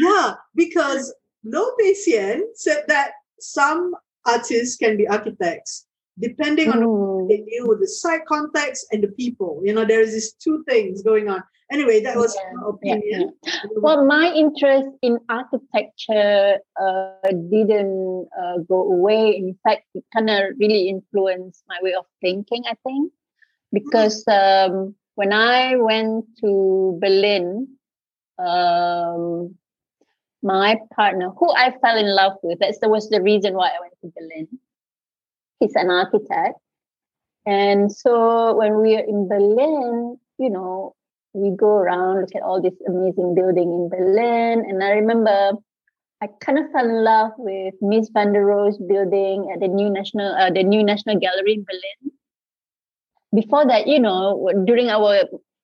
yeah, 0.00 0.34
because 0.54 1.14
Lo 1.44 1.70
Pei 1.78 1.94
said 1.94 2.84
that 2.88 3.12
some 3.40 3.94
artists 4.26 4.76
can 4.76 4.98
be 4.98 5.08
architects 5.08 5.86
depending 6.20 6.68
on 6.68 6.80
mm. 6.80 7.28
they 7.28 7.38
deal 7.38 7.68
with 7.68 7.80
the 7.80 7.86
site 7.86 8.26
context 8.26 8.86
and 8.90 9.02
the 9.02 9.08
people. 9.08 9.62
You 9.64 9.72
know, 9.72 9.84
there 9.84 10.00
is 10.00 10.12
these 10.12 10.32
two 10.32 10.64
things 10.68 11.02
going 11.02 11.28
on. 11.28 11.42
Anyway, 11.70 12.00
that 12.02 12.16
was 12.16 12.36
yeah, 12.36 12.52
my 12.54 12.68
opinion. 12.68 13.32
Yeah, 13.44 13.52
yeah. 13.52 13.70
Well, 13.76 14.04
my 14.04 14.32
interest 14.32 14.88
in 15.02 15.18
architecture 15.28 16.58
uh, 16.80 17.30
didn't 17.50 18.28
uh, 18.40 18.58
go 18.68 18.82
away. 18.92 19.36
In 19.36 19.58
fact, 19.64 19.84
it 19.94 20.04
kind 20.14 20.30
of 20.30 20.54
really 20.58 20.88
influenced 20.88 21.64
my 21.68 21.78
way 21.82 21.94
of 21.94 22.04
thinking. 22.20 22.62
I 22.68 22.74
think 22.84 23.12
because 23.72 24.24
um, 24.28 24.94
when 25.14 25.32
I 25.32 25.76
went 25.76 26.24
to 26.40 26.98
Berlin, 27.00 27.68
um, 28.38 29.54
my 30.42 30.78
partner, 30.94 31.30
who 31.30 31.52
I 31.52 31.74
fell 31.82 31.96
in 31.98 32.14
love 32.14 32.34
with, 32.42 32.60
that 32.60 32.76
was 32.82 33.08
the 33.08 33.20
reason 33.20 33.54
why 33.54 33.68
I 33.68 33.80
went 33.80 33.94
to 34.02 34.12
Berlin. 34.16 34.48
He's 35.60 35.74
an 35.74 35.90
architect. 35.90 36.58
And 37.46 37.90
so 37.90 38.54
when 38.54 38.80
we 38.80 38.96
are 38.96 39.04
in 39.04 39.26
Berlin, 39.26 40.18
you 40.38 40.50
know, 40.50 40.94
we 41.34 41.50
go 41.56 41.68
around, 41.68 42.20
look 42.20 42.34
at 42.34 42.42
all 42.42 42.60
this 42.60 42.74
amazing 42.86 43.34
building 43.34 43.68
in 43.68 43.88
Berlin. 43.88 44.64
And 44.68 44.82
I 44.82 44.90
remember 44.90 45.52
I 46.20 46.28
kind 46.40 46.58
of 46.58 46.70
fell 46.72 46.84
in 46.84 47.04
love 47.04 47.32
with 47.38 47.74
Mies 47.80 48.08
van 48.12 48.32
der 48.32 48.44
Rohe's 48.44 48.78
building 48.78 49.50
at 49.54 49.60
the 49.60 49.68
new 49.68 49.88
national, 49.88 50.34
uh, 50.34 50.50
the 50.50 50.64
new 50.64 50.82
National 50.82 51.18
Gallery 51.18 51.54
in 51.54 51.64
Berlin. 51.64 52.12
Before 53.34 53.66
that, 53.66 53.86
you 53.86 54.00
know, 54.00 54.50
during 54.64 54.88
our, 54.88 55.20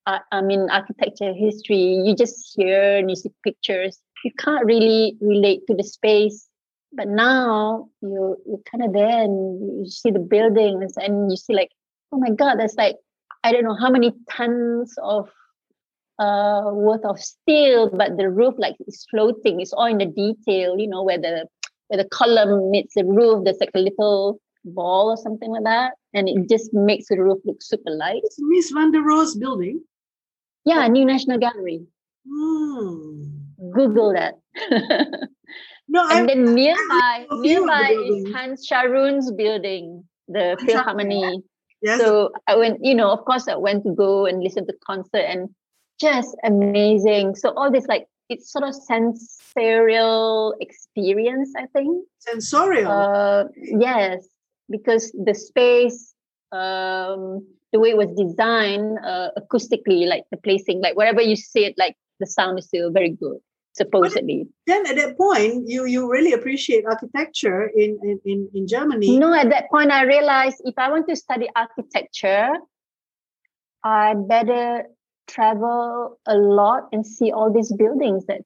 uh, 0.06 0.18
I 0.30 0.42
mean, 0.42 0.68
architecture 0.71 1.33
history, 1.33 2.02
you 2.04 2.14
just 2.14 2.52
hear 2.54 2.99
and 2.99 3.11
you 3.11 3.16
see 3.16 3.30
pictures. 3.42 3.99
You 4.25 4.30
can't 4.38 4.64
really 4.64 5.16
relate 5.21 5.66
to 5.66 5.75
the 5.75 5.83
space. 5.83 6.49
But 6.92 7.09
now 7.09 7.88
you 8.02 8.37
you're 8.47 8.62
kind 8.71 8.85
of 8.85 8.92
there 8.92 9.23
and 9.23 9.85
you 9.85 9.90
see 9.90 10.12
the 10.12 10.21
buildings 10.21 10.92
and 10.97 11.28
you 11.28 11.37
see 11.37 11.52
like, 11.52 11.71
oh 12.12 12.18
my 12.18 12.30
God, 12.30 12.61
that's 12.61 12.76
like 12.76 12.97
I 13.42 13.50
don't 13.50 13.64
know 13.64 13.75
how 13.75 13.90
many 13.90 14.12
tons 14.30 14.94
of 15.02 15.28
uh, 16.18 16.62
worth 16.73 17.04
of 17.04 17.18
steel, 17.18 17.90
but 17.90 18.16
the 18.16 18.30
roof 18.30 18.54
like 18.59 18.76
is 18.87 19.06
floating. 19.11 19.61
It's 19.61 19.73
all 19.73 19.87
in 19.87 19.99
the 19.99 20.06
detail, 20.06 20.78
you 20.78 20.87
know, 20.87 21.02
where 21.02 21.18
the 21.18 21.47
where 21.88 22.02
the 22.02 22.09
column 22.09 22.71
meets 22.71 22.94
the 22.94 23.04
roof. 23.04 23.44
There's 23.44 23.61
like 23.61 23.71
a 23.75 23.80
little 23.80 24.40
ball 24.64 25.11
or 25.11 25.16
something 25.16 25.50
like 25.50 25.64
that, 25.64 25.92
and 26.12 26.28
it 26.28 26.49
just 26.49 26.73
makes 26.73 27.09
the 27.09 27.21
roof 27.21 27.38
look 27.44 27.62
super 27.62 27.90
light. 27.90 28.23
It's 28.25 28.40
Mies 28.40 28.73
van 28.73 28.92
der 28.92 29.02
Rohe's 29.02 29.37
building. 29.37 29.83
Yeah, 30.64 30.87
New 30.88 31.04
National 31.04 31.38
Gallery. 31.38 31.87
Hmm. 32.26 33.25
Google 33.73 34.12
that. 34.12 34.35
no, 35.88 36.02
and 36.11 36.25
I, 36.25 36.26
then 36.26 36.54
nearby, 36.54 37.26
nearby 37.33 37.97
is 38.06 38.33
Hans 38.35 38.66
Scharoun's 38.66 39.30
building, 39.33 40.04
the 40.28 40.56
Philharmonie. 40.62 41.42
Yes. 41.83 42.00
So 42.00 42.30
I 42.47 42.56
went, 42.56 42.83
you 42.83 42.94
know, 42.94 43.11
of 43.11 43.25
course, 43.26 43.47
I 43.47 43.56
went 43.56 43.85
to 43.85 43.92
go 43.92 44.25
and 44.25 44.42
listen 44.42 44.66
to 44.66 44.73
concert, 44.87 45.25
and 45.28 45.50
just 46.00 46.36
amazing. 46.44 47.34
So 47.36 47.52
all 47.54 47.70
this 47.70 47.86
like 47.86 48.06
it's 48.28 48.50
sort 48.50 48.64
of 48.64 48.74
sensorial 48.74 50.54
experience, 50.60 51.52
I 51.56 51.66
think. 51.66 52.06
Sensorial. 52.18 52.90
Uh, 52.90 53.44
yes, 53.56 54.26
because 54.70 55.12
the 55.12 55.34
space, 55.34 56.14
um, 56.52 57.46
the 57.72 57.80
way 57.80 57.90
it 57.90 57.96
was 57.96 58.08
designed 58.16 58.98
uh, 59.04 59.28
acoustically, 59.38 60.06
like 60.06 60.24
the 60.30 60.38
placing, 60.38 60.80
like 60.80 60.96
wherever 60.96 61.20
you 61.20 61.36
sit, 61.36 61.74
like 61.76 61.96
the 62.20 62.26
sound 62.26 62.58
is 62.58 62.66
still 62.66 62.90
very 62.90 63.10
good 63.10 63.38
supposedly. 63.74 64.46
But 64.66 64.72
then 64.72 64.86
at 64.86 64.96
that 64.96 65.18
point, 65.18 65.64
you 65.66 65.84
you 65.84 66.10
really 66.10 66.32
appreciate 66.32 66.86
architecture 66.86 67.70
in, 67.76 67.98
in, 68.02 68.20
in, 68.24 68.48
in 68.54 68.66
Germany. 68.66 69.18
No, 69.18 69.34
at 69.34 69.50
that 69.50 69.68
point, 69.70 69.90
I 69.90 70.04
realized 70.04 70.62
if 70.64 70.74
I 70.78 70.90
want 70.90 71.08
to 71.08 71.16
study 71.16 71.48
architecture, 71.54 72.50
I 73.82 74.14
better 74.14 74.84
travel 75.26 76.19
a 76.26 76.37
lot 76.37 76.88
and 76.93 77.07
see 77.07 77.33
all 77.33 77.52
these 77.52 77.73
buildings 77.73 78.26
that 78.26 78.43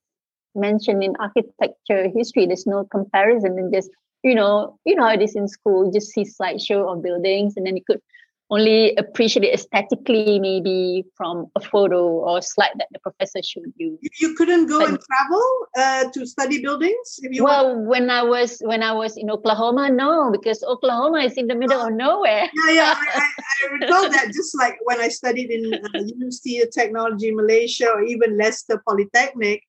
mentioned 0.55 1.03
in 1.03 1.15
architecture 1.19 2.09
history. 2.15 2.47
There's 2.47 2.67
no 2.67 2.85
comparison 2.85 3.59
and 3.59 3.73
just, 3.73 3.91
you 4.23 4.35
know, 4.35 4.79
you 4.85 4.95
know 4.95 5.09
it 5.09 5.23
is 5.23 5.37
in 5.37 5.49
school, 5.49 5.87
You 5.87 5.93
just 5.93 6.11
see 6.11 6.25
slideshow 6.25 6.93
of 6.93 7.03
buildings 7.03 7.55
and 7.57 7.67
then 7.67 7.77
you 7.77 7.83
could 7.89 8.01
only 8.51 8.95
appreciate 8.97 9.45
it 9.45 9.55
aesthetically 9.55 10.39
maybe 10.41 11.05
from 11.17 11.47
a 11.55 11.61
photo 11.61 12.03
or 12.07 12.39
a 12.39 12.43
slide 12.43 12.73
that 12.79 12.89
the 12.93 12.99
professor 13.01 13.43
showed 13.43 13.73
you. 13.77 13.99
You 14.21 14.35
couldn't 14.35 14.67
go 14.67 14.81
but, 14.81 14.89
and 14.89 14.99
travel 15.01 15.47
uh, 15.77 16.05
to 16.13 16.27
study 16.27 16.63
buildings 16.63 17.21
if 17.23 17.35
you 17.35 17.45
well 17.45 17.77
when 17.77 18.11
i 18.11 18.23
was 18.23 18.61
when 18.65 18.83
i 18.83 18.93
was 18.93 19.17
in 19.17 19.31
oklahoma 19.31 19.91
no 19.91 20.31
because 20.31 20.63
oklahoma 20.63 21.21
is 21.21 21.35
in 21.35 21.47
the 21.47 21.55
middle 21.55 21.81
of 21.81 21.93
nowhere. 21.93 22.49
Yeah 22.67 22.73
yeah 22.73 22.95
I, 22.97 23.07
I, 23.15 23.29
I 23.65 23.73
recall 23.73 24.11
that 24.11 24.27
just 24.35 24.57
like 24.59 24.77
when 24.83 25.01
i 25.01 25.09
studied 25.09 25.51
in 25.51 25.75
uh, 25.75 25.99
university 25.99 26.61
of 26.61 26.71
technology 26.71 27.31
malaysia 27.33 27.89
or 27.91 28.03
even 28.03 28.37
leicester 28.37 28.83
polytechnic 28.87 29.63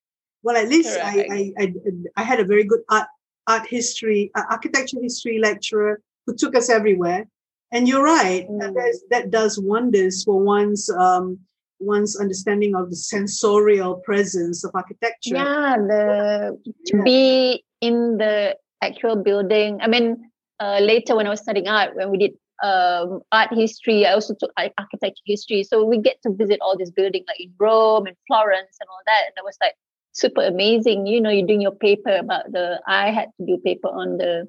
well 0.43 0.55
at 0.55 0.69
least 0.69 0.97
I, 0.99 1.25
I, 1.31 1.63
I 1.63 1.73
i 2.17 2.23
had 2.23 2.39
a 2.39 2.45
very 2.45 2.63
good 2.63 2.81
art 2.89 3.07
art 3.47 3.67
history 3.67 4.31
uh, 4.35 4.43
architecture 4.49 5.01
history 5.01 5.39
lecturer 5.39 6.01
who 6.25 6.35
took 6.35 6.55
us 6.55 6.69
everywhere 6.69 7.27
and 7.71 7.88
you're 7.88 8.03
right. 8.03 8.47
Mm. 8.49 8.60
That, 8.60 8.99
that 9.10 9.32
does 9.32 9.60
wonders 9.60 10.23
for 10.23 10.39
one's 10.39 10.89
um, 10.89 11.39
one's 11.79 12.19
understanding 12.19 12.75
of 12.75 12.89
the 12.89 12.95
sensorial 12.95 13.95
presence 13.95 14.63
of 14.63 14.71
architecture. 14.73 15.36
Yeah, 15.36 15.77
the 15.77 16.60
to 16.88 16.97
yeah. 16.97 17.03
be 17.03 17.63
in 17.82 18.17
the 18.17 18.58
actual 18.82 19.15
building. 19.15 19.79
I 19.82 19.88
mean, 19.88 20.32
uh, 20.60 20.79
later 20.82 21.15
when 21.15 21.27
I 21.27 21.29
was 21.29 21.41
studying 21.41 21.67
art, 21.67 21.95
when 21.95 22.10
we 22.10 22.17
did 22.17 22.32
um, 22.63 23.21
art 23.32 23.53
history, 23.53 24.05
I 24.05 24.13
also 24.13 24.36
took 24.36 24.51
architecture 24.58 25.23
history. 25.25 25.63
So 25.63 25.86
we 25.86 25.97
get 25.97 26.21
to 26.23 26.32
visit 26.32 26.60
all 26.62 26.77
these 26.77 26.91
buildings 26.91 27.25
like 27.27 27.39
in 27.39 27.53
Rome 27.58 28.08
and 28.08 28.17
Florence 28.27 28.77
and 28.79 28.88
all 28.89 29.01
that. 29.05 29.23
And 29.27 29.34
that 29.38 29.45
was 29.45 29.58
like 29.62 29.75
super 30.12 30.41
amazing. 30.41 31.08
You 31.08 31.21
know, 31.21 31.29
you're 31.29 31.47
doing 31.47 31.62
your 31.62 31.75
paper 31.75 32.15
about 32.15 32.51
the. 32.51 32.82
I 32.88 33.12
had 33.12 33.29
to 33.39 33.45
do 33.45 33.58
paper 33.63 33.88
on 33.88 34.17
the 34.17 34.47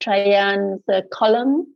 Trajan's 0.00 0.82
uh, 0.92 1.02
column 1.12 1.66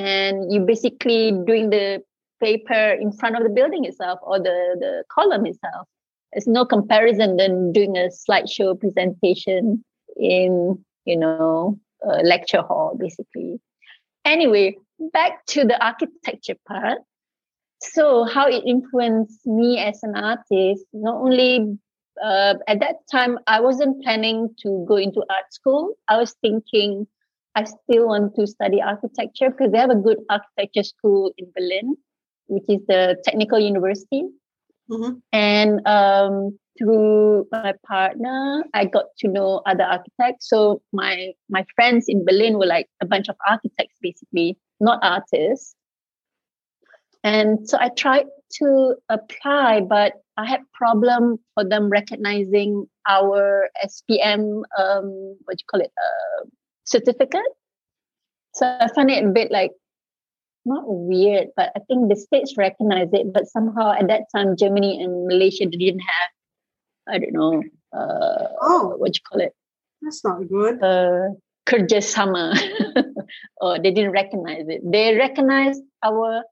and 0.00 0.50
you're 0.50 0.64
basically 0.64 1.30
doing 1.44 1.68
the 1.68 2.02
paper 2.42 2.92
in 2.92 3.12
front 3.12 3.36
of 3.36 3.42
the 3.42 3.50
building 3.50 3.84
itself 3.84 4.18
or 4.22 4.38
the, 4.38 4.76
the 4.80 5.04
column 5.12 5.44
itself. 5.44 5.86
It's 6.32 6.46
no 6.46 6.64
comparison 6.64 7.36
than 7.36 7.72
doing 7.72 7.96
a 7.96 8.08
slideshow 8.08 8.80
presentation 8.80 9.84
in, 10.16 10.82
you 11.04 11.16
know, 11.18 11.78
a 12.02 12.22
lecture 12.22 12.62
hall, 12.62 12.96
basically. 12.98 13.60
Anyway, 14.24 14.78
back 15.12 15.44
to 15.46 15.64
the 15.64 15.82
architecture 15.84 16.56
part. 16.66 16.98
So, 17.82 18.24
how 18.24 18.46
it 18.46 18.62
influenced 18.66 19.46
me 19.46 19.78
as 19.78 20.02
an 20.02 20.14
artist, 20.14 20.84
not 20.92 21.16
only 21.16 21.78
uh, 22.22 22.54
at 22.68 22.80
that 22.80 22.96
time, 23.10 23.38
I 23.46 23.60
wasn't 23.60 24.02
planning 24.02 24.50
to 24.62 24.84
go 24.86 24.96
into 24.96 25.24
art 25.30 25.52
school. 25.52 25.94
I 26.08 26.18
was 26.18 26.34
thinking 26.42 27.06
I 27.54 27.64
still 27.64 28.08
want 28.08 28.34
to 28.36 28.46
study 28.46 28.80
architecture 28.80 29.50
because 29.50 29.72
they 29.72 29.78
have 29.78 29.90
a 29.90 29.96
good 29.96 30.18
architecture 30.30 30.84
school 30.84 31.32
in 31.36 31.50
Berlin, 31.54 31.96
which 32.46 32.64
is 32.68 32.80
the 32.86 33.16
technical 33.24 33.58
university. 33.58 34.24
Mm-hmm. 34.90 35.18
And 35.32 35.86
um, 35.86 36.58
through 36.78 37.46
my 37.52 37.74
partner, 37.86 38.64
I 38.74 38.84
got 38.84 39.06
to 39.18 39.28
know 39.28 39.62
other 39.66 39.84
architects. 39.84 40.48
So 40.48 40.82
my 40.92 41.32
my 41.48 41.64
friends 41.74 42.06
in 42.08 42.24
Berlin 42.24 42.58
were 42.58 42.66
like 42.66 42.88
a 43.00 43.06
bunch 43.06 43.28
of 43.28 43.36
architects, 43.46 43.96
basically, 44.00 44.56
not 44.80 45.00
artists. 45.02 45.74
And 47.22 47.68
so 47.68 47.76
I 47.78 47.90
tried 47.90 48.26
to 48.60 48.94
apply, 49.08 49.82
but 49.82 50.14
I 50.36 50.46
had 50.46 50.60
problem 50.72 51.38
for 51.54 51.64
them 51.64 51.90
recognizing 51.90 52.86
our 53.06 53.68
SPM, 53.84 54.62
um, 54.78 55.36
what 55.44 55.58
do 55.58 55.62
you 55.62 55.68
call 55.70 55.80
it, 55.80 55.92
uh, 55.98 56.46
certificate. 56.84 57.50
So 58.54 58.66
I 58.66 58.88
find 58.94 59.10
it 59.10 59.24
a 59.24 59.28
bit 59.28 59.50
like 59.50 59.72
not 60.64 60.84
weird, 60.86 61.48
but 61.56 61.72
I 61.76 61.80
think 61.88 62.08
the 62.08 62.16
states 62.16 62.56
recognize 62.56 63.08
it. 63.12 63.32
But 63.32 63.46
somehow 63.46 63.92
at 63.92 64.08
that 64.08 64.24
time, 64.34 64.56
Germany 64.56 65.02
and 65.02 65.26
Malaysia 65.26 65.66
didn't 65.66 66.00
have, 66.00 67.14
I 67.14 67.18
don't 67.18 67.32
know, 67.32 67.62
uh, 67.92 68.48
oh, 68.60 68.94
what 68.96 69.14
you 69.14 69.22
call 69.28 69.40
it? 69.40 69.54
That's 70.02 70.24
not 70.24 70.48
good. 70.48 70.82
Uh, 70.82 71.34
kerjasama, 71.68 72.58
or 73.60 73.78
they 73.78 73.90
didn't 73.90 74.12
recognize 74.12 74.66
it. 74.68 74.80
They 74.84 75.16
recognized 75.16 75.82
our 76.02 76.44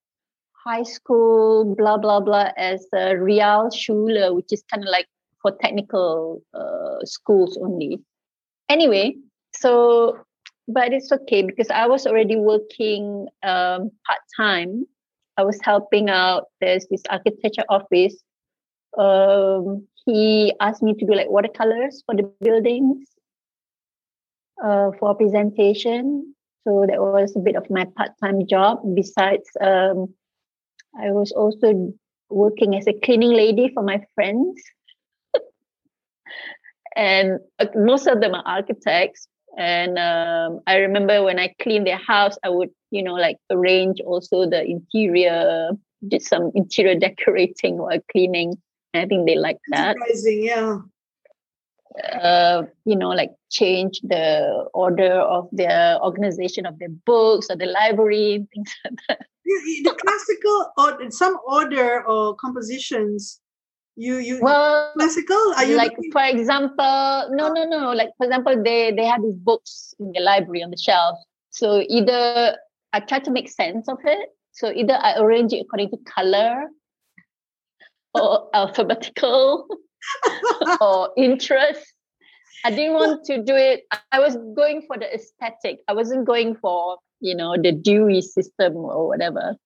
high 0.64 0.82
school, 0.82 1.74
blah 1.76 1.96
blah 1.96 2.20
blah, 2.20 2.50
as 2.56 2.86
a 2.92 3.14
Realschule, 3.16 4.34
which 4.34 4.52
is 4.52 4.62
kind 4.70 4.82
of 4.82 4.90
like 4.90 5.08
for 5.42 5.52
technical 5.62 6.42
uh, 6.54 7.04
schools 7.04 7.58
only. 7.60 8.00
Anyway, 8.68 9.16
so 9.52 10.18
but 10.68 10.92
it's 10.92 11.10
okay 11.10 11.42
because 11.42 11.70
I 11.70 11.86
was 11.86 12.06
already 12.06 12.36
working 12.36 13.26
um, 13.42 13.90
part 14.06 14.20
time. 14.36 14.84
I 15.38 15.44
was 15.44 15.58
helping 15.62 16.10
out. 16.10 16.44
There's 16.60 16.86
this 16.90 17.02
architecture 17.08 17.64
office. 17.70 18.16
Um, 18.98 19.86
he 20.04 20.52
asked 20.60 20.82
me 20.82 20.94
to 20.94 21.06
do 21.06 21.14
like 21.14 21.30
watercolors 21.30 22.02
for 22.04 22.14
the 22.14 22.30
buildings 22.40 23.08
uh, 24.62 24.90
for 24.98 25.14
presentation. 25.14 26.34
So 26.64 26.84
that 26.86 27.00
was 27.00 27.34
a 27.34 27.40
bit 27.40 27.56
of 27.56 27.70
my 27.70 27.86
part 27.96 28.10
time 28.22 28.46
job. 28.46 28.80
Besides, 28.94 29.48
um, 29.60 30.12
I 31.00 31.12
was 31.12 31.32
also 31.32 31.94
working 32.28 32.74
as 32.74 32.86
a 32.86 32.92
cleaning 32.92 33.32
lady 33.32 33.70
for 33.72 33.82
my 33.82 34.04
friends. 34.14 34.60
and 36.96 37.38
uh, 37.58 37.66
most 37.74 38.06
of 38.06 38.20
them 38.20 38.34
are 38.34 38.44
architects. 38.44 39.28
And 39.56 39.98
um, 39.98 40.60
I 40.66 40.76
remember 40.76 41.22
when 41.22 41.38
I 41.38 41.54
cleaned 41.60 41.86
their 41.86 41.98
house, 41.98 42.36
I 42.44 42.50
would, 42.50 42.70
you 42.90 43.02
know, 43.02 43.14
like 43.14 43.38
arrange 43.50 44.00
also 44.00 44.48
the 44.48 44.64
interior, 44.64 45.70
did 46.06 46.22
some 46.22 46.50
interior 46.54 46.94
decorating 46.98 47.78
while 47.78 47.98
cleaning. 48.12 48.56
I 48.94 49.06
think 49.06 49.26
they 49.26 49.36
like 49.36 49.58
that. 49.70 49.96
Surprising, 49.96 50.44
yeah. 50.44 50.78
Uh, 52.22 52.62
you 52.84 52.94
know, 52.94 53.08
like 53.08 53.30
change 53.50 54.00
the 54.02 54.68
order 54.72 55.12
of 55.12 55.48
their 55.50 55.98
organization 56.00 56.64
of 56.64 56.78
their 56.78 56.88
books 56.88 57.48
or 57.50 57.56
the 57.56 57.66
library, 57.66 58.46
things 58.54 58.72
like 58.84 58.94
that. 59.08 59.26
The 59.44 59.96
classical 60.04 60.72
or 60.76 61.10
some 61.10 61.38
order 61.46 62.06
or 62.06 62.36
compositions 62.36 63.40
you 63.98 64.18
you 64.18 64.38
well 64.40 64.92
classical? 64.96 65.36
Are 65.56 65.64
you 65.64 65.76
like 65.76 65.90
looking? 65.90 66.12
for 66.12 66.24
example 66.24 67.28
no 67.34 67.48
oh. 67.48 67.52
no 67.52 67.64
no 67.64 67.92
like 67.92 68.10
for 68.16 68.26
example 68.26 68.62
they 68.62 68.92
they 68.92 69.04
have 69.04 69.22
these 69.22 69.34
books 69.34 69.92
in 69.98 70.12
the 70.12 70.20
library 70.20 70.62
on 70.62 70.70
the 70.70 70.78
shelf. 70.78 71.18
So 71.50 71.84
either 71.88 72.56
i 72.92 73.00
try 73.00 73.18
to 73.18 73.30
make 73.30 73.50
sense 73.50 73.88
of 73.88 73.98
it. 74.04 74.28
So 74.52 74.72
either 74.72 74.94
i 74.94 75.18
arrange 75.18 75.52
it 75.52 75.62
according 75.62 75.90
to 75.90 75.98
color 76.06 76.66
or 78.14 78.48
alphabetical 78.54 79.66
or 80.80 81.10
interest. 81.16 81.92
I 82.64 82.70
didn't 82.70 82.94
want 82.94 83.24
to 83.26 83.42
do 83.42 83.54
it. 83.54 83.82
I 84.12 84.20
was 84.20 84.36
going 84.54 84.82
for 84.86 84.98
the 84.98 85.12
aesthetic. 85.12 85.78
I 85.88 85.92
wasn't 85.92 86.24
going 86.24 86.54
for 86.54 86.98
you 87.20 87.34
know 87.34 87.56
the 87.60 87.72
dewey 87.72 88.22
system 88.22 88.76
or 88.76 89.08
whatever. 89.08 89.56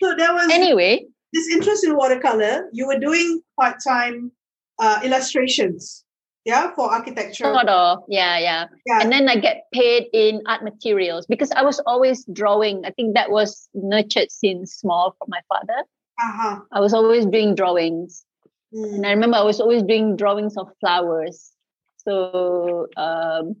So 0.00 0.14
there 0.14 0.32
was 0.32 0.48
anyway 0.52 1.06
this 1.34 1.48
interest 1.48 1.84
in 1.84 1.96
watercolor, 1.96 2.68
you 2.72 2.86
were 2.86 2.98
doing 2.98 3.42
part 3.60 3.76
time 3.86 4.30
uh, 4.78 5.00
illustrations, 5.02 6.04
yeah, 6.44 6.72
for 6.74 6.90
architecture. 6.90 7.44
Sort 7.44 7.68
of, 7.68 8.04
yeah, 8.08 8.38
yeah, 8.38 8.66
yeah. 8.86 9.00
And 9.00 9.10
then 9.10 9.28
I 9.28 9.36
get 9.36 9.64
paid 9.72 10.06
in 10.12 10.42
art 10.46 10.62
materials 10.62 11.26
because 11.26 11.50
I 11.50 11.62
was 11.62 11.80
always 11.86 12.24
drawing. 12.32 12.84
I 12.86 12.90
think 12.90 13.14
that 13.14 13.30
was 13.30 13.68
nurtured 13.74 14.30
since 14.30 14.74
small 14.74 15.14
from 15.18 15.28
my 15.28 15.40
father. 15.48 15.84
Uh-huh. 16.22 16.60
I 16.70 16.80
was 16.80 16.94
always 16.94 17.26
doing 17.26 17.56
drawings. 17.56 18.24
Mm. 18.72 18.94
And 18.94 19.06
I 19.06 19.10
remember 19.10 19.36
I 19.36 19.42
was 19.42 19.60
always 19.60 19.82
doing 19.82 20.16
drawings 20.16 20.56
of 20.56 20.68
flowers. 20.80 21.50
So 21.96 22.86
um, 22.96 23.56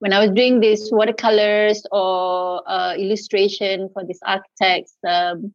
when 0.00 0.12
I 0.12 0.20
was 0.20 0.30
doing 0.30 0.60
these 0.60 0.90
watercolors 0.92 1.86
or 1.90 2.62
uh, 2.68 2.94
illustration 2.98 3.88
for 3.94 4.04
these 4.04 4.20
architects, 4.26 4.94
um, 5.08 5.54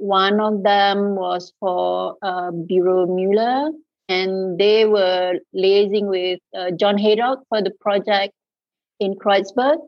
one 0.00 0.40
of 0.40 0.62
them 0.62 1.14
was 1.14 1.52
for 1.60 2.16
uh, 2.22 2.50
Bureau 2.50 3.06
Mueller, 3.06 3.70
and 4.08 4.58
they 4.58 4.86
were 4.86 5.34
liaising 5.54 6.06
with 6.06 6.40
uh, 6.56 6.70
John 6.72 6.96
Hejduk 6.96 7.42
for 7.48 7.62
the 7.62 7.70
project 7.80 8.32
in 8.98 9.14
Kreuzberg. 9.14 9.78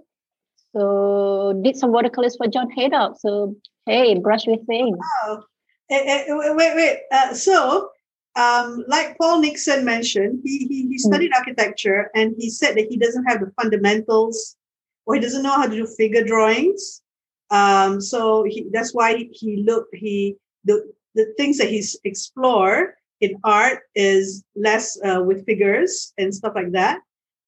So 0.77 1.61
did 1.65 1.77
some 1.77 1.93
watercolors 1.93 2.37
for 2.37 2.47
John 2.47 2.69
Hejduk. 2.77 3.17
So 3.19 3.57
hey, 3.87 4.19
brush 4.19 4.47
with 4.47 4.67
things. 4.67 4.99
Wow. 5.25 5.45
Hey, 5.89 6.25
wait, 6.29 6.57
wait, 6.57 6.77
wait. 6.77 6.99
Uh, 7.11 7.35
so, 7.35 7.91
um, 8.37 8.85
like 8.89 9.17
Paul 9.19 9.41
Nixon 9.41 9.85
mentioned, 9.85 10.41
he, 10.45 10.67
he, 10.67 10.89
he 10.89 10.99
studied 10.99 11.33
mm. 11.33 11.39
architecture 11.39 12.11
and 12.15 12.35
he 12.39 12.49
said 12.49 12.77
that 12.77 12.87
he 12.89 12.97
doesn't 12.97 13.25
have 13.25 13.41
the 13.41 13.53
fundamentals 13.61 14.57
or 15.05 15.15
he 15.15 15.21
doesn't 15.21 15.43
know 15.43 15.53
how 15.53 15.67
to 15.67 15.75
do 15.75 15.87
figure 15.87 16.25
drawings. 16.25 17.03
Um, 17.53 18.01
so 18.01 18.45
he, 18.45 18.67
that's 18.73 18.93
why 18.95 19.29
he 19.31 19.63
looked, 19.63 19.95
he, 19.95 20.37
the, 20.65 20.91
the 21.15 21.27
things 21.37 21.59
that 21.59 21.69
he's 21.69 21.99
explored 22.03 22.95
in 23.21 23.39
art 23.45 23.81
is 23.95 24.43
less 24.57 24.99
uh, 25.05 25.23
with 25.23 25.45
figures 25.45 26.15
and 26.17 26.35
stuff 26.35 26.55
like 26.57 26.73
that, 26.73 27.01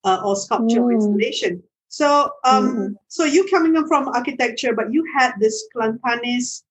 uh, 0.05 0.21
or 0.25 0.37
sculpture 0.37 0.83
mm. 0.83 0.95
installation. 0.95 1.63
So, 1.89 2.31
um, 2.45 2.65
mm-hmm. 2.69 2.93
so 3.09 3.25
you 3.25 3.49
coming 3.49 3.75
from 3.89 4.09
architecture, 4.09 4.75
but 4.75 4.93
you 4.93 5.03
had 5.17 5.33
this 5.41 5.57
Kelantanis, 5.75 6.63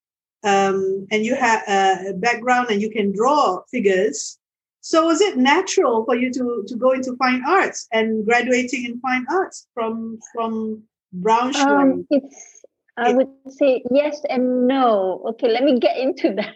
um, 0.43 1.07
and 1.11 1.25
you 1.25 1.33
had 1.33 1.63
a 1.67 2.13
background 2.13 2.67
and 2.69 2.81
you 2.81 2.91
can 2.91 3.11
draw 3.11 3.61
figures. 3.71 4.37
So 4.81 5.07
was 5.07 5.21
it 5.21 5.37
natural 5.37 6.05
for 6.05 6.15
you 6.15 6.31
to, 6.33 6.65
to 6.67 6.75
go 6.75 6.91
into 6.91 7.15
fine 7.15 7.41
arts 7.47 7.87
and 7.93 8.25
graduating 8.25 8.85
in 8.85 8.99
fine 8.99 9.25
arts 9.31 9.67
from, 9.73 10.19
from 10.33 10.83
Braunschweig? 11.15 11.65
Um, 11.65 12.07
it's, 12.11 12.52
I 12.97 13.13
would 13.13 13.27
say 13.49 13.83
yes 13.91 14.21
and 14.29 14.67
no. 14.67 15.23
Okay, 15.29 15.49
let 15.49 15.63
me 15.63 15.79
get 15.79 15.97
into 15.97 16.33
that. 16.35 16.55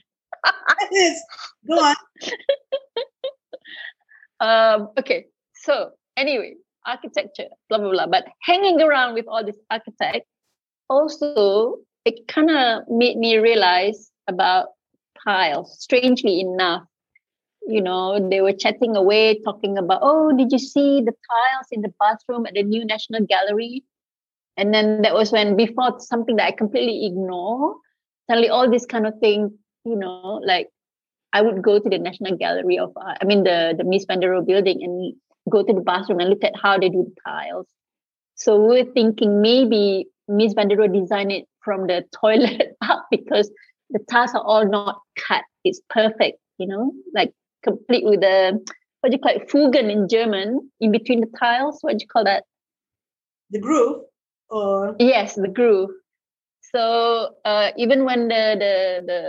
yes, 0.91 1.19
go 1.67 1.75
on. 1.75 1.95
um, 4.39 4.89
okay, 4.99 5.25
so 5.55 5.91
anyway, 6.15 6.53
architecture, 6.85 7.47
blah 7.69 7.79
blah 7.79 7.91
blah. 7.91 8.07
But 8.07 8.25
hanging 8.43 8.81
around 8.81 9.15
with 9.15 9.25
all 9.27 9.43
these 9.43 9.59
architects, 9.71 10.29
also 10.89 11.77
it 12.05 12.27
kind 12.27 12.51
of 12.51 12.83
made 12.87 13.17
me 13.17 13.37
realize 13.37 14.11
about 14.27 14.67
tiles. 15.25 15.81
Strangely 15.81 16.39
enough, 16.39 16.83
you 17.67 17.81
know, 17.81 18.29
they 18.29 18.41
were 18.41 18.53
chatting 18.53 18.95
away, 18.95 19.41
talking 19.43 19.77
about, 19.77 19.99
oh, 20.01 20.35
did 20.37 20.51
you 20.51 20.59
see 20.59 21.01
the 21.01 21.11
tiles 21.11 21.67
in 21.71 21.81
the 21.81 21.93
bathroom 21.99 22.45
at 22.45 22.53
the 22.53 22.63
new 22.63 22.85
National 22.85 23.25
Gallery? 23.25 23.83
And 24.57 24.73
then 24.73 25.03
that 25.03 25.13
was 25.13 25.31
when 25.31 25.55
before 25.55 25.99
something 25.99 26.35
that 26.37 26.47
I 26.47 26.51
completely 26.51 27.05
ignore, 27.05 27.75
suddenly 28.27 28.49
all 28.49 28.69
this 28.69 28.85
kind 28.85 29.05
of 29.05 29.13
thing, 29.19 29.57
you 29.85 29.95
know, 29.95 30.41
like 30.43 30.69
I 31.31 31.41
would 31.41 31.61
go 31.61 31.79
to 31.79 31.89
the 31.89 31.99
National 31.99 32.35
Gallery 32.35 32.79
of 32.79 32.91
Art, 32.97 33.19
I 33.21 33.25
mean 33.25 33.43
the, 33.43 33.75
the 33.77 33.83
der 33.83 34.31
Rohe 34.31 34.45
building 34.45 34.83
and 34.83 35.15
go 35.49 35.63
to 35.63 35.73
the 35.73 35.81
bathroom 35.81 36.19
and 36.19 36.29
look 36.29 36.43
at 36.43 36.55
how 36.61 36.79
they 36.79 36.89
do 36.89 37.05
the 37.05 37.21
tiles. 37.25 37.67
So 38.35 38.59
we 38.59 38.67
we're 38.67 38.91
thinking 38.91 39.41
maybe 39.41 40.07
Mies 40.29 40.55
van 40.55 40.67
designed 40.67 41.31
it 41.31 41.45
from 41.63 41.87
the 41.87 42.03
toilet 42.19 42.75
up 42.81 43.05
because 43.11 43.51
the 43.91 43.99
tiles 44.09 44.33
are 44.33 44.43
all 44.43 44.67
not 44.67 45.01
cut. 45.15 45.43
It's 45.63 45.81
perfect, 45.89 46.39
you 46.57 46.67
know, 46.67 46.91
like 47.13 47.31
complete 47.63 48.03
with 48.03 48.21
the 48.21 48.59
what 49.01 49.11
do 49.11 49.17
you 49.17 49.19
call 49.19 49.35
it, 49.35 49.49
Fugen 49.49 49.91
in 49.91 50.09
German, 50.09 50.71
in 50.79 50.91
between 50.91 51.21
the 51.21 51.31
tiles. 51.39 51.77
What 51.81 51.97
do 51.97 51.97
you 52.01 52.07
call 52.07 52.23
that? 52.23 52.43
The 53.51 53.59
groove 53.59 54.01
or 54.49 54.95
yes 54.99 55.35
the 55.35 55.47
groove. 55.47 55.89
So 56.75 57.35
uh, 57.45 57.71
even 57.77 58.05
when 58.05 58.27
the, 58.27 58.55
the 58.59 59.03
the 59.05 59.19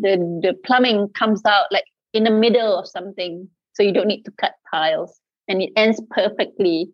the 0.00 0.40
the 0.42 0.54
plumbing 0.64 1.08
comes 1.18 1.44
out 1.44 1.66
like 1.70 1.84
in 2.12 2.24
the 2.24 2.30
middle 2.30 2.78
of 2.78 2.86
something 2.86 3.48
so 3.74 3.82
you 3.82 3.92
don't 3.92 4.06
need 4.06 4.22
to 4.24 4.30
cut 4.32 4.52
tiles 4.72 5.20
and 5.48 5.62
it 5.62 5.70
ends 5.76 6.00
perfectly. 6.10 6.90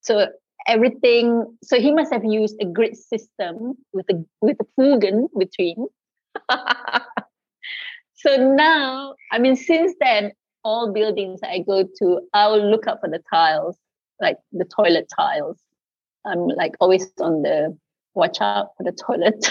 So 0.00 0.26
everything 0.66 1.56
so 1.62 1.78
he 1.80 1.92
must 1.92 2.12
have 2.12 2.24
used 2.24 2.56
a 2.60 2.66
grid 2.66 2.96
system 2.96 3.74
with 3.92 4.06
a 4.10 4.24
with 4.40 4.56
a 4.60 4.66
fugen 4.80 5.28
between. 5.38 5.86
So 8.18 8.36
now 8.36 9.14
i 9.30 9.38
mean 9.38 9.56
since 9.56 9.94
then 10.00 10.32
all 10.64 10.92
buildings 10.92 11.40
i 11.44 11.60
go 11.60 11.84
to 11.98 12.20
i 12.34 12.48
will 12.48 12.70
look 12.70 12.86
up 12.86 13.00
for 13.00 13.08
the 13.08 13.22
tiles 13.32 13.76
like 14.20 14.36
the 14.52 14.64
toilet 14.64 15.06
tiles 15.16 15.58
I'm 16.26 16.48
like 16.48 16.74
always 16.80 17.10
on 17.20 17.42
the 17.42 17.76
watch 18.14 18.40
out 18.40 18.70
for 18.76 18.82
the 18.82 18.92
toilet. 18.92 19.48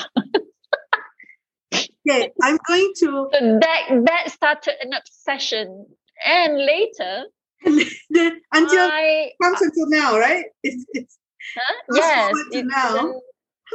okay, 1.74 2.32
I'm 2.42 2.58
going 2.68 2.92
to. 2.98 3.30
So 3.40 3.60
that 3.62 4.04
that 4.06 4.32
started 4.32 4.76
an 4.82 4.94
obsession, 4.94 5.86
and 6.26 6.58
later 6.58 7.26
until 7.66 8.88
I, 8.92 9.32
comes 9.42 9.62
until 9.62 9.90
now, 9.90 10.18
right? 10.20 10.46
It's 10.64 10.86
it's 10.94 11.18
huh? 11.58 11.76
yes, 11.94 12.34
it's, 12.52 12.68
now. 12.68 13.22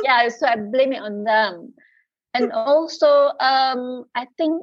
yeah. 0.02 0.28
So 0.28 0.46
I 0.46 0.56
blame 0.56 0.92
it 0.92 1.02
on 1.02 1.24
them, 1.24 1.74
and 2.34 2.52
also 2.52 3.32
um, 3.40 4.04
I 4.14 4.26
think 4.36 4.62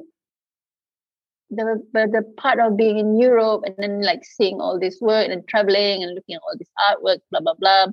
the 1.50 1.82
the 1.92 2.22
part 2.36 2.60
of 2.60 2.76
being 2.76 2.98
in 2.98 3.18
Europe 3.18 3.62
and 3.66 3.74
then 3.78 4.02
like 4.02 4.24
seeing 4.24 4.60
all 4.60 4.78
this 4.78 4.98
work 5.00 5.28
and 5.30 5.46
traveling 5.48 6.02
and 6.02 6.14
looking 6.14 6.36
at 6.36 6.42
all 6.42 6.58
this 6.58 6.68
artwork, 6.88 7.20
blah 7.30 7.40
blah 7.40 7.54
blah 7.58 7.86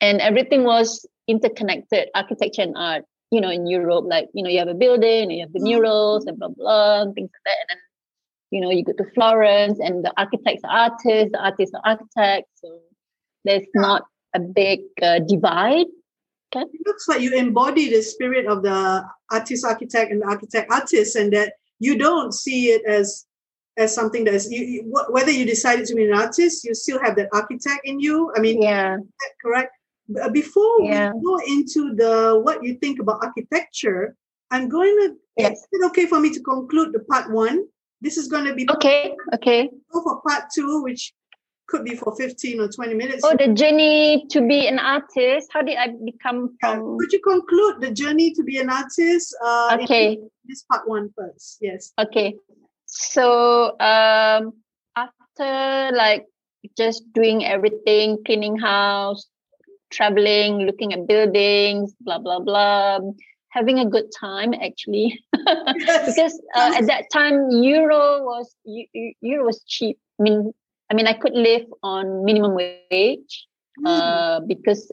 and 0.00 0.20
everything 0.20 0.64
was 0.64 1.06
interconnected 1.26 2.08
architecture 2.14 2.62
and 2.62 2.76
art 2.76 3.04
you 3.30 3.40
know 3.40 3.50
in 3.50 3.66
europe 3.66 4.04
like 4.06 4.28
you 4.34 4.42
know 4.42 4.50
you 4.50 4.58
have 4.58 4.68
a 4.68 4.74
building 4.74 5.24
and 5.24 5.32
you 5.32 5.40
have 5.40 5.52
the 5.52 5.58
mm-hmm. 5.58 5.80
murals 5.80 6.26
and 6.26 6.38
blah 6.38 6.48
blah 6.48 7.02
and 7.02 7.14
things 7.14 7.30
like 7.32 7.42
that. 7.44 7.56
And 7.62 7.68
then 7.70 7.82
you 8.50 8.60
know 8.60 8.70
you 8.70 8.84
go 8.84 8.92
to 8.92 9.10
florence 9.14 9.78
and 9.80 10.04
the 10.04 10.12
architects 10.16 10.62
are 10.64 10.90
artists 10.90 11.32
the 11.32 11.42
artists 11.42 11.74
are 11.74 11.82
architects 11.84 12.50
so 12.62 12.78
there's 13.44 13.66
not 13.74 14.02
a 14.34 14.40
big 14.40 14.80
uh, 15.02 15.20
divide. 15.20 15.86
Okay. 16.54 16.64
It 16.72 16.86
looks 16.86 17.08
like 17.08 17.20
you 17.20 17.34
embody 17.34 17.90
the 17.90 18.02
spirit 18.02 18.46
of 18.46 18.62
the 18.62 19.04
artist 19.32 19.64
architect 19.64 20.12
and 20.12 20.22
the 20.22 20.26
architect 20.26 20.70
artist 20.70 21.16
and 21.16 21.32
that 21.32 21.54
you 21.80 21.98
don't 21.98 22.32
see 22.32 22.66
it 22.66 22.82
as 22.86 23.24
as 23.78 23.94
something 23.94 24.24
that 24.24 24.32
is 24.32 24.50
you, 24.50 24.64
you, 24.64 25.04
whether 25.10 25.30
you 25.30 25.44
decided 25.44 25.84
to 25.86 25.94
be 25.94 26.04
an 26.04 26.16
artist 26.16 26.64
you 26.64 26.74
still 26.74 26.98
have 27.02 27.16
that 27.16 27.28
architect 27.32 27.80
in 27.84 27.98
you. 27.98 28.32
I 28.36 28.40
mean 28.40 28.62
yeah. 28.62 28.96
correct 29.42 29.75
before 30.32 30.82
yeah. 30.82 31.12
we 31.12 31.20
go 31.22 31.38
into 31.46 31.94
the 31.94 32.40
what 32.42 32.62
you 32.62 32.74
think 32.74 33.00
about 33.00 33.22
architecture, 33.22 34.16
I'm 34.50 34.68
going 34.68 34.94
to. 35.02 35.14
Yes. 35.36 35.52
Is 35.52 35.68
it 35.72 35.86
okay 35.86 36.06
for 36.06 36.20
me 36.20 36.32
to 36.32 36.40
conclude 36.40 36.92
the 36.92 37.00
part 37.00 37.30
one? 37.30 37.66
This 38.00 38.16
is 38.16 38.28
going 38.28 38.44
to 38.44 38.54
be 38.54 38.66
okay. 38.70 39.14
Okay. 39.34 39.68
Go 39.92 40.02
for 40.02 40.20
part 40.26 40.44
two, 40.54 40.82
which 40.82 41.12
could 41.66 41.84
be 41.84 41.96
for 41.96 42.14
15 42.16 42.60
or 42.60 42.68
20 42.68 42.94
minutes. 42.94 43.22
Oh, 43.24 43.34
the 43.36 43.52
journey 43.52 44.26
to 44.30 44.46
be 44.46 44.68
an 44.68 44.78
artist. 44.78 45.50
How 45.52 45.62
did 45.62 45.76
I 45.76 45.88
become 46.04 46.56
from... 46.60 46.78
Yeah. 46.78 46.96
Could 47.00 47.12
you 47.12 47.20
conclude 47.20 47.80
the 47.80 47.90
journey 47.90 48.32
to 48.34 48.42
be 48.44 48.58
an 48.58 48.70
artist? 48.70 49.36
Uh, 49.44 49.78
okay. 49.82 50.18
This 50.44 50.62
part 50.70 50.88
one 50.88 51.10
first. 51.16 51.58
Yes. 51.60 51.92
Okay. 51.98 52.36
So 52.86 53.78
um, 53.80 54.52
after 54.94 55.96
like 55.96 56.26
just 56.76 57.12
doing 57.12 57.44
everything, 57.44 58.18
cleaning 58.24 58.58
house, 58.58 59.26
traveling, 59.96 60.66
looking 60.68 60.92
at 60.92 61.06
buildings, 61.06 61.94
blah, 62.00 62.18
blah, 62.18 62.40
blah, 62.40 63.00
having 63.48 63.78
a 63.78 63.88
good 63.88 64.08
time 64.18 64.54
actually. 64.54 65.18
Yes. 65.78 66.06
because 66.06 66.34
uh, 66.56 66.72
at 66.76 66.86
that 66.86 67.04
time, 67.12 67.50
Euro 67.50 68.24
was, 68.24 68.54
Euro 69.20 69.44
was 69.46 69.62
cheap. 69.66 69.96
I 70.18 70.22
mean, 70.22 70.52
I 70.90 70.94
mean, 70.94 71.06
I 71.06 71.12
could 71.12 71.34
live 71.34 71.66
on 71.82 72.24
minimum 72.24 72.54
wage 72.54 73.46
mm. 73.78 73.86
uh, 73.86 74.40
because 74.40 74.90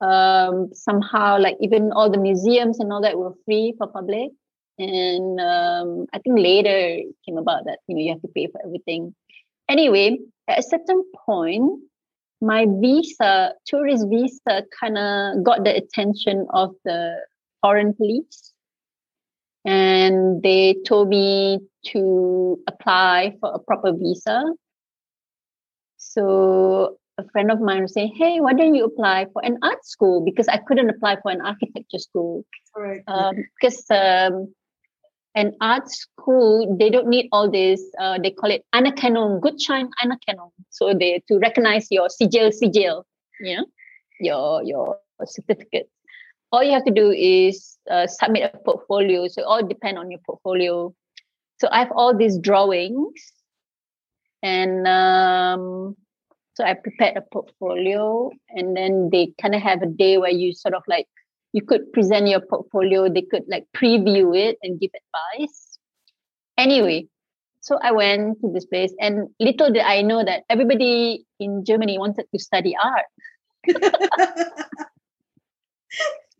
um, 0.00 0.70
somehow, 0.74 1.38
like 1.38 1.56
even 1.60 1.92
all 1.92 2.10
the 2.10 2.18
museums 2.18 2.80
and 2.80 2.92
all 2.92 3.00
that 3.02 3.18
were 3.18 3.34
free 3.44 3.74
for 3.78 3.86
public. 3.86 4.30
And 4.78 5.40
um, 5.40 6.06
I 6.12 6.18
think 6.18 6.38
later 6.38 6.74
it 6.74 7.14
came 7.24 7.38
about 7.38 7.66
that 7.66 7.78
you 7.86 7.94
know 7.94 8.02
you 8.02 8.10
have 8.10 8.22
to 8.22 8.28
pay 8.28 8.48
for 8.48 8.60
everything. 8.64 9.14
Anyway, 9.68 10.18
at 10.48 10.58
a 10.58 10.62
certain 10.62 11.04
point, 11.26 11.80
my 12.42 12.66
visa, 12.80 13.54
tourist 13.66 14.06
visa, 14.10 14.64
kind 14.78 14.98
of 14.98 15.44
got 15.44 15.64
the 15.64 15.74
attention 15.74 16.46
of 16.50 16.74
the 16.84 17.16
foreign 17.62 17.94
police, 17.94 18.52
and 19.64 20.42
they 20.42 20.76
told 20.86 21.08
me 21.08 21.60
to 21.86 22.58
apply 22.68 23.36
for 23.40 23.52
a 23.54 23.58
proper 23.58 23.92
visa 23.92 24.44
so 26.12 26.98
a 27.16 27.24
friend 27.30 27.50
of 27.50 27.60
mine 27.60 27.82
was 27.82 27.94
saying, 27.94 28.14
"Hey, 28.16 28.40
why 28.40 28.52
don't 28.52 28.74
you 28.74 28.84
apply 28.84 29.26
for 29.32 29.44
an 29.44 29.58
art 29.62 29.84
school?" 29.84 30.20
Because 30.20 30.48
I 30.48 30.58
couldn't 30.58 30.90
apply 30.90 31.20
for 31.22 31.30
an 31.30 31.40
architecture 31.40 31.98
school. 31.98 32.44
Right. 32.76 33.02
Um, 33.06 33.36
because 33.36 33.84
um, 33.90 34.52
an 35.34 35.52
art 35.60 35.88
school, 35.88 36.76
they 36.78 36.90
don't 36.90 37.08
need 37.08 37.28
all 37.32 37.50
this. 37.50 37.82
Uh, 37.98 38.18
they 38.22 38.30
call 38.30 38.50
it 38.50 38.64
anerkennung, 38.74 39.40
Gutschein 39.40 39.88
anerkennung. 40.04 40.50
So 40.70 40.92
they 40.94 41.22
to 41.28 41.38
recognize 41.38 41.88
your 41.90 42.08
sijil 42.08 42.52
sijil, 42.52 43.04
you 43.40 43.56
know, 43.56 43.66
your 44.20 44.62
your 44.62 44.98
certificate. 45.24 45.88
All 46.50 46.62
you 46.62 46.72
have 46.72 46.84
to 46.84 46.92
do 46.92 47.10
is 47.10 47.78
uh, 47.90 48.06
submit 48.06 48.50
a 48.54 48.58
portfolio. 48.58 49.26
So 49.28 49.44
all 49.44 49.66
depend 49.66 49.98
on 49.98 50.10
your 50.10 50.20
portfolio. 50.26 50.94
So 51.60 51.68
I 51.70 51.78
have 51.78 51.92
all 51.92 52.16
these 52.16 52.38
drawings, 52.38 53.32
and 54.42 54.86
um, 54.86 55.96
so 56.54 56.64
I 56.64 56.74
prepared 56.74 57.16
a 57.16 57.22
portfolio 57.22 58.30
and 58.50 58.76
then 58.76 59.08
they 59.10 59.32
kind 59.40 59.54
of 59.54 59.62
have 59.62 59.82
a 59.82 59.86
day 59.86 60.18
where 60.18 60.30
you 60.30 60.52
sort 60.52 60.74
of 60.74 60.82
like, 60.86 61.08
you 61.52 61.62
could 61.62 61.92
present 61.92 62.28
your 62.28 62.40
portfolio, 62.40 63.08
they 63.08 63.22
could 63.22 63.44
like 63.48 63.66
preview 63.76 64.36
it 64.36 64.58
and 64.62 64.80
give 64.80 64.90
advice. 64.94 65.78
Anyway, 66.58 67.06
so 67.60 67.78
I 67.82 67.92
went 67.92 68.40
to 68.40 68.50
this 68.52 68.64
place 68.64 68.92
and 69.00 69.28
little 69.38 69.70
did 69.70 69.82
I 69.82 70.02
know 70.02 70.24
that 70.24 70.44
everybody 70.50 71.24
in 71.38 71.64
Germany 71.64 71.98
wanted 71.98 72.26
to 72.32 72.38
study 72.38 72.74
art. 72.82 73.06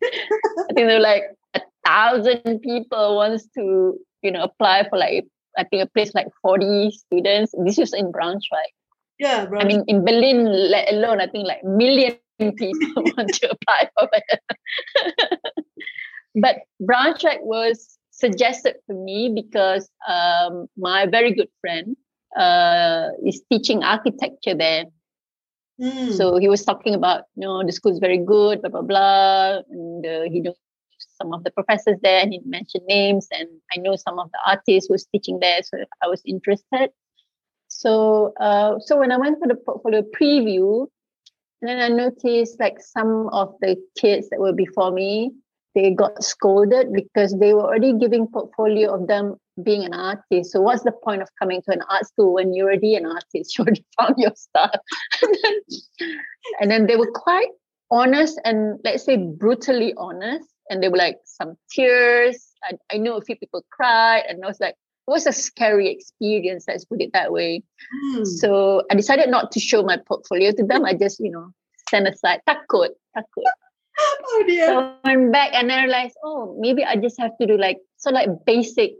I 0.03 0.73
think 0.73 0.75
there 0.75 0.97
were 0.97 0.99
like 0.99 1.23
a 1.53 1.61
thousand 1.85 2.59
people 2.59 3.15
wants 3.15 3.47
to, 3.55 3.97
you 4.21 4.31
know, 4.31 4.43
apply 4.43 4.87
for 4.89 4.97
like 4.97 5.25
I 5.57 5.63
think 5.63 5.83
a 5.83 5.87
place 5.87 6.13
like 6.15 6.27
40 6.41 6.91
students. 6.91 7.53
This 7.63 7.77
was 7.77 7.93
in 7.93 8.11
Braunschweig. 8.11 8.73
Yeah. 9.19 9.45
I 9.57 9.63
mean, 9.63 9.83
in 9.87 10.03
Berlin 10.03 10.45
let 10.71 10.91
alone, 10.91 11.21
I 11.21 11.27
think 11.27 11.47
like 11.47 11.63
million 11.63 12.17
people 12.39 13.03
want 13.17 13.33
to 13.33 13.51
apply 13.51 13.89
for 13.97 14.09
it. 14.13 15.39
but 16.35 16.57
Braunschweig 16.81 17.41
was 17.41 17.97
suggested 18.11 18.75
for 18.85 18.93
me 18.93 19.31
because 19.33 19.89
um, 20.07 20.67
my 20.77 21.05
very 21.05 21.33
good 21.33 21.49
friend 21.61 21.95
uh, 22.37 23.09
is 23.25 23.41
teaching 23.51 23.83
architecture 23.83 24.55
there. 24.55 24.85
Mm. 25.81 26.15
So 26.15 26.37
he 26.37 26.47
was 26.47 26.63
talking 26.63 26.93
about, 26.93 27.23
you 27.35 27.47
know, 27.47 27.63
the 27.65 27.71
school's 27.71 27.99
very 27.99 28.19
good, 28.19 28.61
blah, 28.61 28.69
blah, 28.69 28.81
blah. 28.81 29.61
And 29.69 30.05
uh, 30.05 30.21
he 30.23 30.39
knows 30.39 30.55
some 31.17 31.33
of 31.33 31.43
the 31.43 31.51
professors 31.51 31.97
there 32.01 32.21
and 32.21 32.31
he 32.31 32.39
mentioned 32.45 32.85
names. 32.87 33.27
And 33.31 33.49
I 33.71 33.77
know 33.77 33.95
some 33.95 34.19
of 34.19 34.31
the 34.31 34.39
artists 34.45 34.87
who 34.87 34.93
was 34.93 35.05
teaching 35.05 35.39
there. 35.39 35.61
So 35.63 35.77
I 36.03 36.07
was 36.07 36.21
interested. 36.25 36.91
So 37.67 38.33
uh, 38.39 38.79
so 38.79 38.99
when 38.99 39.11
I 39.11 39.17
went 39.17 39.39
for 39.39 39.47
the 39.47 39.55
portfolio 39.55 40.03
preview, 40.03 40.87
then 41.67 41.79
I 41.79 41.87
noticed 41.89 42.59
like 42.59 42.79
some 42.79 43.29
of 43.29 43.55
the 43.61 43.77
kids 43.97 44.29
that 44.29 44.39
were 44.39 44.53
before 44.53 44.91
me, 44.91 45.31
they 45.75 45.91
got 45.91 46.23
scolded 46.23 46.93
because 46.93 47.35
they 47.39 47.53
were 47.53 47.63
already 47.63 47.93
giving 47.97 48.27
portfolio 48.27 48.93
of 48.93 49.07
them 49.07 49.35
being 49.63 49.83
an 49.83 49.93
artist. 49.93 50.51
So 50.51 50.61
what's 50.61 50.83
the 50.83 50.91
point 50.91 51.21
of 51.21 51.29
coming 51.39 51.61
to 51.63 51.71
an 51.71 51.81
art 51.89 52.05
school 52.05 52.33
when 52.33 52.53
you're 52.53 52.67
already 52.67 52.95
an 52.95 53.05
artist? 53.05 53.57
You 53.57 53.63
already 53.63 53.85
found 53.99 54.15
your 54.17 54.33
stuff. 54.35 54.75
and, 55.21 55.37
then, 55.43 56.17
and 56.59 56.71
then 56.71 56.87
they 56.87 56.95
were 56.95 57.11
quite 57.11 57.49
honest 57.91 58.39
and 58.45 58.79
let's 58.83 59.05
say 59.05 59.17
brutally 59.17 59.93
honest. 59.97 60.47
And 60.69 60.81
they 60.81 60.89
were 60.89 60.97
like 60.97 61.17
some 61.25 61.55
tears. 61.71 62.51
I, 62.63 62.77
I 62.93 62.97
know 62.97 63.17
a 63.17 63.21
few 63.21 63.35
people 63.35 63.65
cried, 63.69 64.23
and 64.29 64.43
I 64.43 64.47
was 64.47 64.61
like, 64.61 64.75
was 65.07 65.25
a 65.25 65.31
scary 65.31 65.89
experience 65.89 66.65
let's 66.67 66.85
put 66.85 67.01
it 67.01 67.11
that 67.13 67.31
way 67.31 67.61
mm. 68.05 68.25
so 68.25 68.83
i 68.89 68.95
decided 68.95 69.29
not 69.29 69.51
to 69.51 69.59
show 69.59 69.83
my 69.83 69.97
portfolio 70.07 70.51
to 70.51 70.63
them 70.63 70.85
i 70.85 70.93
just 70.93 71.19
you 71.19 71.31
know 71.31 71.49
stand 71.87 72.07
aside 72.07 72.41
takut 72.47 72.89
takut 73.15 73.43
oh 74.25 74.43
dear 74.47 74.65
so 74.67 74.95
I 75.03 75.15
went 75.15 75.31
back 75.31 75.53
and 75.53 75.71
I 75.71 75.83
realized 75.83 76.15
oh 76.23 76.57
maybe 76.59 76.83
i 76.83 76.95
just 76.95 77.19
have 77.19 77.37
to 77.39 77.45
do 77.45 77.57
like 77.57 77.77
so 77.97 78.09
like 78.09 78.29
basic 78.45 78.93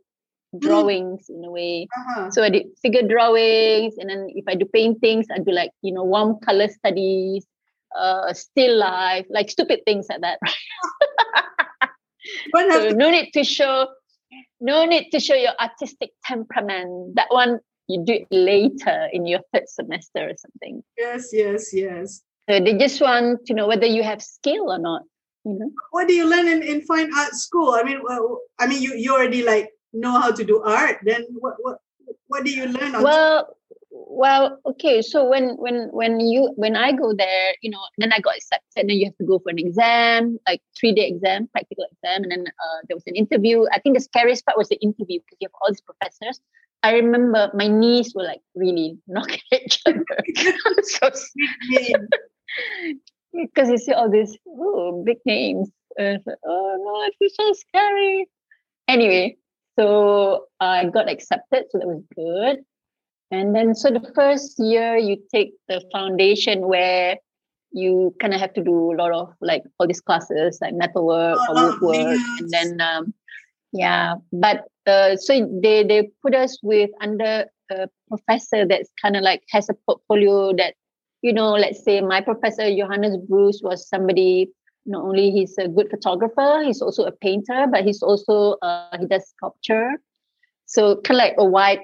hmm. 0.51 0.59
drawings 0.59 1.27
mm. 1.29 1.37
in 1.37 1.45
a 1.45 1.51
way 1.51 1.87
uh-huh. 1.97 2.29
so 2.29 2.43
i 2.43 2.49
did 2.49 2.67
figure 2.81 3.01
drawings 3.01 3.95
and 3.97 4.09
then 4.09 4.27
if 4.29 4.45
i 4.47 4.55
do 4.55 4.65
paintings 4.65 5.25
i 5.33 5.39
do 5.39 5.51
like 5.51 5.71
you 5.81 5.93
know 5.93 6.03
warm 6.03 6.39
color 6.41 6.67
studies 6.67 7.47
uh 7.97 8.33
still 8.33 8.77
life 8.77 9.25
like 9.29 9.49
stupid 9.49 9.79
things 9.85 10.05
like 10.09 10.21
that 10.21 10.37
so 12.53 12.89
no 12.89 13.09
need 13.09 13.31
to 13.31 13.43
show 13.43 13.87
no 14.59 14.85
need 14.85 15.09
to 15.11 15.19
show 15.19 15.35
your 15.35 15.53
artistic 15.59 16.11
temperament. 16.25 17.15
That 17.15 17.27
one 17.29 17.59
you 17.87 18.03
do 18.05 18.13
it 18.13 18.27
later 18.31 19.09
in 19.11 19.25
your 19.25 19.41
third 19.53 19.67
semester 19.67 20.29
or 20.29 20.33
something. 20.37 20.83
Yes, 20.97 21.29
yes, 21.33 21.73
yes. 21.73 22.21
So 22.49 22.59
they 22.59 22.77
just 22.77 23.01
want 23.01 23.45
to 23.45 23.53
know 23.53 23.67
whether 23.67 23.85
you 23.85 24.03
have 24.03 24.21
skill 24.21 24.71
or 24.71 24.79
not. 24.79 25.03
You 25.45 25.59
know. 25.59 25.71
What 25.91 26.07
do 26.07 26.13
you 26.13 26.27
learn 26.27 26.47
in, 26.47 26.63
in 26.63 26.81
fine 26.81 27.13
art 27.13 27.33
school? 27.33 27.71
I 27.71 27.83
mean, 27.83 27.99
well, 28.03 28.39
I 28.59 28.67
mean, 28.67 28.81
you 28.81 28.95
you 28.95 29.13
already 29.13 29.43
like 29.43 29.69
know 29.91 30.19
how 30.19 30.31
to 30.31 30.43
do 30.43 30.61
art. 30.63 30.99
Then 31.03 31.25
what 31.39 31.55
what 31.59 31.77
what 32.27 32.45
do 32.45 32.51
you 32.51 32.65
learn? 32.65 33.01
well, 33.03 33.55
well 33.93 34.59
okay 34.65 35.01
so 35.01 35.23
when 35.23 35.55
when 35.57 35.89
when 35.91 36.19
you 36.19 36.51
when 36.55 36.75
i 36.75 36.91
go 36.91 37.13
there 37.13 37.53
you 37.61 37.69
know 37.69 37.79
then 37.99 38.11
i 38.11 38.19
got 38.19 38.35
accepted 38.35 38.65
and 38.75 38.89
then 38.89 38.97
you 38.97 39.05
have 39.05 39.17
to 39.17 39.25
go 39.25 39.37
for 39.39 39.49
an 39.49 39.59
exam 39.59 40.37
like 40.47 40.61
three 40.77 40.91
day 40.91 41.07
exam 41.07 41.47
practical 41.51 41.85
exam 42.03 42.23
and 42.23 42.31
then 42.31 42.47
uh, 42.47 42.79
there 42.87 42.95
was 42.95 43.03
an 43.07 43.15
interview. 43.15 43.65
I 43.71 43.79
think 43.79 43.95
the 43.95 44.01
scariest 44.01 44.45
part 44.45 44.57
was 44.57 44.69
the 44.69 44.81
interview 44.81 45.19
because 45.19 45.37
you 45.39 45.47
have 45.47 45.55
all 45.61 45.69
these 45.69 45.81
professors. 45.81 46.39
I 46.83 46.93
remember 46.93 47.49
my 47.53 47.67
knees 47.67 48.13
were 48.13 48.23
like 48.23 48.41
really 48.55 48.97
knocking 49.07 49.39
each 49.51 49.81
other. 49.85 50.03
So 50.83 51.09
because 53.33 53.69
you 53.71 53.77
see 53.77 53.93
all 53.93 54.09
these 54.09 54.37
oh, 54.47 55.03
big 55.05 55.17
names. 55.25 55.69
Like, 55.97 56.21
oh 56.45 56.75
no 56.79 57.11
it's 57.19 57.35
so 57.35 57.53
scary. 57.53 58.27
Anyway 58.87 59.37
so 59.79 60.45
i 60.59 60.85
got 60.85 61.09
accepted 61.09 61.65
so 61.71 61.79
that 61.79 61.87
was 61.87 62.03
good. 62.15 62.63
And 63.33 63.55
then, 63.55 63.73
so 63.73 63.89
the 63.89 64.11
first 64.13 64.59
year 64.59 64.95
you 64.95 65.17
take 65.33 65.53
the 65.67 65.81
foundation 65.91 66.67
where 66.67 67.17
you 67.73 68.15
kind 68.21 68.33
of 68.33 68.39
have 68.39 68.53
to 68.53 68.63
do 68.63 68.93
a 68.93 68.95
lot 68.95 69.11
of 69.11 69.33
like 69.41 69.63
all 69.79 69.87
these 69.87 70.01
classes 70.01 70.59
like 70.61 70.75
metalwork 70.75 71.37
or 71.49 71.57
oh, 71.57 71.71
woodwork, 71.71 72.17
yes. 72.17 72.39
and 72.39 72.49
then 72.51 72.81
um, 72.81 73.13
yeah. 73.71 74.15
But 74.31 74.65
uh, 74.85 75.17
so 75.17 75.49
they 75.61 75.83
they 75.83 76.11
put 76.21 76.35
us 76.35 76.59
with 76.61 76.91
under 77.01 77.45
a 77.71 77.89
professor 78.07 78.65
that's 78.65 78.89
kind 79.01 79.15
of 79.15 79.23
like 79.23 79.43
has 79.49 79.69
a 79.69 79.73
portfolio 79.85 80.53
that 80.55 80.75
you 81.21 81.33
know. 81.33 81.51
Let's 81.53 81.83
say 81.83 81.99
my 82.01 82.21
professor 82.21 82.73
Johannes 82.73 83.17
Brus 83.27 83.61
was 83.63 83.87
somebody. 83.87 84.51
Not 84.85 85.03
only 85.03 85.31
he's 85.31 85.57
a 85.57 85.69
good 85.69 85.89
photographer, 85.89 86.61
he's 86.63 86.81
also 86.81 87.05
a 87.05 87.11
painter, 87.11 87.67
but 87.71 87.85
he's 87.85 88.03
also 88.03 88.57
uh, 88.61 88.97
he 88.99 89.07
does 89.07 89.27
sculpture. 89.29 89.93
So 90.65 90.97
kind 90.97 91.19
of 91.19 91.23
like 91.23 91.35
a 91.37 91.45
wide 91.45 91.79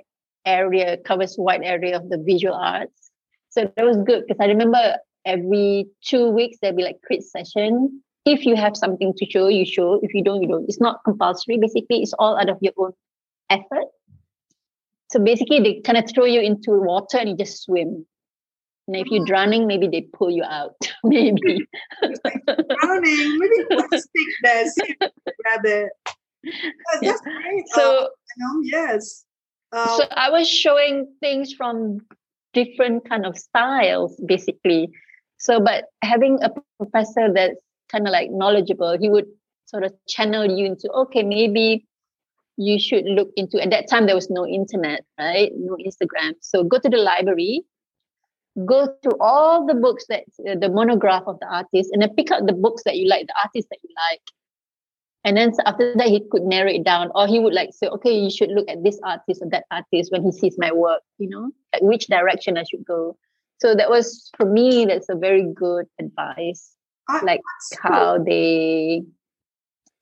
area 0.45 0.97
covers 0.97 1.35
wide 1.37 1.61
area 1.63 1.95
of 1.95 2.09
the 2.09 2.17
visual 2.17 2.53
arts. 2.53 3.11
So 3.49 3.71
that 3.75 3.85
was 3.85 3.97
good 4.05 4.25
because 4.27 4.39
I 4.41 4.47
remember 4.47 4.97
every 5.29 5.87
two 6.03 6.29
weeks 6.29 6.57
there'll 6.61 6.75
be 6.75 6.83
like 6.83 7.01
crit 7.05 7.23
session. 7.23 8.01
if 8.25 8.45
you 8.45 8.55
have 8.55 8.75
something 8.75 9.13
to 9.17 9.25
show, 9.29 9.47
you 9.47 9.65
show. 9.65 9.99
If 10.03 10.13
you 10.13 10.23
don't, 10.23 10.41
you 10.41 10.47
don't. 10.47 10.65
It's 10.67 10.81
not 10.81 10.99
compulsory. 11.05 11.57
Basically, 11.57 12.01
it's 12.01 12.13
all 12.19 12.37
out 12.37 12.49
of 12.49 12.57
your 12.61 12.73
own 12.77 12.93
effort. 13.49 13.87
So 15.11 15.19
basically, 15.19 15.59
they 15.59 15.81
kind 15.81 15.97
of 15.97 16.09
throw 16.13 16.25
you 16.25 16.41
into 16.41 16.71
water 16.71 17.17
and 17.17 17.29
you 17.29 17.37
just 17.37 17.63
swim. 17.63 18.05
And 18.87 18.95
if 18.95 19.07
you're 19.07 19.25
drowning, 19.25 19.67
maybe 19.67 19.87
they 19.87 20.01
pull 20.01 20.31
you 20.31 20.43
out. 20.43 20.75
maybe. 21.03 21.65
drowning, 22.01 23.39
maybe 23.39 23.97
stick 23.97 24.29
there, 24.43 24.65
see 24.67 24.95
grab 24.99 25.61
it. 25.63 25.89
That's 26.03 27.03
yeah. 27.03 27.13
great. 27.23 27.65
So, 27.69 27.99
um, 27.99 28.07
you 28.37 28.45
know, 28.45 28.61
yes. 28.63 29.25
Um, 29.71 29.87
so 29.97 30.03
I 30.11 30.29
was 30.29 30.47
showing 30.47 31.07
things 31.19 31.53
from 31.53 31.99
different 32.53 33.07
kind 33.07 33.25
of 33.25 33.37
styles, 33.37 34.19
basically. 34.25 34.89
So, 35.39 35.59
but 35.59 35.85
having 36.03 36.39
a 36.43 36.51
professor 36.77 37.33
that's 37.33 37.55
kind 37.91 38.07
of 38.07 38.11
like 38.11 38.29
knowledgeable, 38.29 38.97
he 38.99 39.09
would 39.09 39.25
sort 39.65 39.83
of 39.83 39.93
channel 40.07 40.45
you 40.45 40.65
into, 40.65 40.91
okay, 40.91 41.23
maybe 41.23 41.85
you 42.57 42.77
should 42.77 43.05
look 43.05 43.29
into, 43.37 43.61
at 43.61 43.69
that 43.69 43.89
time, 43.89 44.05
there 44.05 44.15
was 44.15 44.29
no 44.29 44.45
internet, 44.45 45.05
right? 45.17 45.51
No 45.55 45.77
Instagram. 45.77 46.33
So 46.41 46.63
go 46.63 46.77
to 46.77 46.89
the 46.89 46.97
library, 46.97 47.63
go 48.65 48.89
through 49.01 49.17
all 49.21 49.65
the 49.65 49.75
books 49.75 50.05
that 50.09 50.23
uh, 50.47 50.55
the 50.59 50.69
monograph 50.69 51.23
of 51.25 51.39
the 51.39 51.47
artist, 51.47 51.91
and 51.93 52.01
then 52.01 52.13
pick 52.15 52.31
out 52.31 52.45
the 52.45 52.53
books 52.53 52.83
that 52.83 52.97
you 52.97 53.07
like, 53.07 53.27
the 53.27 53.35
artist 53.41 53.69
that 53.71 53.79
you 53.81 53.89
like. 54.09 54.21
And 55.23 55.37
then 55.37 55.53
after 55.65 55.95
that, 55.95 56.07
he 56.07 56.21
could 56.29 56.43
narrow 56.43 56.69
it 56.69 56.83
down, 56.83 57.11
or 57.15 57.27
he 57.27 57.39
would 57.39 57.53
like 57.53 57.69
say, 57.71 57.87
okay, 57.87 58.11
you 58.11 58.29
should 58.29 58.49
look 58.49 58.69
at 58.69 58.83
this 58.83 58.99
artist 59.03 59.41
or 59.41 59.49
that 59.51 59.65
artist 59.71 60.11
when 60.11 60.23
he 60.23 60.31
sees 60.31 60.55
my 60.57 60.71
work, 60.73 61.01
you 61.17 61.29
know, 61.29 61.51
like 61.73 61.81
which 61.81 62.07
direction 62.07 62.57
I 62.57 62.63
should 62.63 62.83
go. 62.85 63.17
So 63.59 63.75
that 63.75 63.89
was 63.89 64.29
for 64.37 64.45
me, 64.45 64.85
that's 64.85 65.09
a 65.09 65.15
very 65.15 65.43
good 65.53 65.85
advice. 65.99 66.75
Like 67.23 67.41
how 67.81 68.19
they 68.19 69.03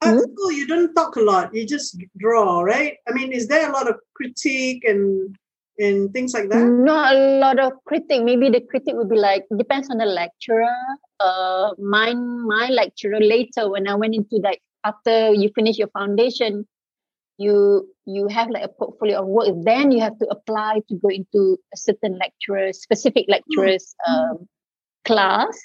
at 0.03 0.13
hmm? 0.13 0.19
school 0.19 0.51
you 0.51 0.67
don't 0.67 0.93
talk 0.93 1.15
a 1.15 1.21
lot 1.21 1.53
you 1.53 1.65
just 1.65 1.97
draw 2.17 2.61
right 2.61 2.97
i 3.07 3.11
mean 3.11 3.31
is 3.31 3.47
there 3.47 3.69
a 3.69 3.73
lot 3.73 3.89
of 3.89 3.95
critique 4.15 4.83
and 4.83 5.35
and 5.79 6.11
things 6.13 6.33
like 6.33 6.49
that 6.49 6.63
not 6.63 7.15
a 7.15 7.39
lot 7.39 7.59
of 7.59 7.73
critique 7.85 8.23
maybe 8.23 8.49
the 8.49 8.61
critique 8.61 8.95
would 8.95 9.09
be 9.09 9.17
like 9.17 9.45
depends 9.57 9.89
on 9.89 9.97
the 9.97 10.05
lecturer 10.05 10.75
uh 11.19 11.73
mine 11.79 12.45
my 12.47 12.69
lecturer 12.69 13.19
later 13.19 13.69
when 13.69 13.87
i 13.87 13.95
went 13.95 14.13
into 14.13 14.37
like 14.37 14.61
after 14.83 15.33
you 15.33 15.49
finish 15.55 15.77
your 15.77 15.89
foundation 15.89 16.67
you 17.37 17.87
you 18.05 18.27
have 18.27 18.49
like 18.49 18.63
a 18.63 18.67
portfolio 18.67 19.21
of 19.21 19.27
work 19.27 19.47
then 19.63 19.91
you 19.91 20.01
have 20.01 20.17
to 20.19 20.27
apply 20.27 20.81
to 20.89 20.95
go 20.95 21.09
into 21.09 21.57
a 21.73 21.77
certain 21.77 22.17
lecturer 22.17 22.73
specific 22.73 23.25
lecturers 23.27 23.95
mm-hmm. 24.07 24.31
um, 24.31 24.47
class. 25.05 25.57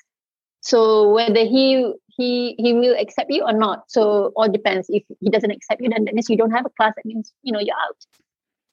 So 0.61 1.13
whether 1.13 1.41
he 1.41 1.93
he 2.09 2.55
he 2.59 2.73
will 2.75 2.97
accept 2.99 3.31
you 3.31 3.43
or 3.43 3.53
not 3.53 3.85
so 3.89 4.33
all 4.37 4.49
depends. 4.49 4.87
If 4.91 5.05
he 5.21 5.31
doesn't 5.31 5.51
accept 5.51 5.81
you 5.81 5.89
then 5.89 6.05
that 6.05 6.15
means 6.15 6.29
you 6.31 6.37
don't 6.37 6.53
have 6.53 6.67
a 6.67 6.71
class. 6.71 6.93
That 6.97 7.07
means 7.07 7.33
you 7.43 7.53
know 7.53 7.61
you're 7.61 7.83
out. 7.89 7.97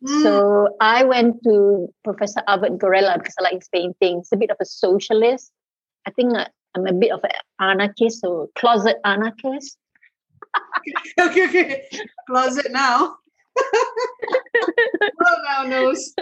Mm. 0.01 0.23
so 0.23 0.77
i 0.79 1.03
went 1.03 1.43
to 1.43 1.89
professor 2.05 2.41
albert 2.47 2.77
gorella 2.77 3.17
because 3.17 3.35
i 3.37 3.43
like 3.43 3.55
his 3.55 3.67
painting. 3.67 4.19
It's 4.19 4.31
a 4.31 4.37
bit 4.37 4.49
of 4.49 4.57
a 4.61 4.65
socialist. 4.65 5.51
I 6.05 6.11
think 6.11 6.33
i'm 6.75 6.87
a 6.87 6.93
bit 6.93 7.11
of 7.11 7.21
an 7.23 7.31
anarchist 7.59 8.23
or 8.23 8.47
closet 8.57 8.97
anarchist 9.03 9.77
okay 11.19 11.45
okay 11.47 11.89
Close 12.27 12.57
it 12.57 12.71
now 12.71 13.15
well 15.19 15.37
now 15.45 15.63
knows 15.63 16.13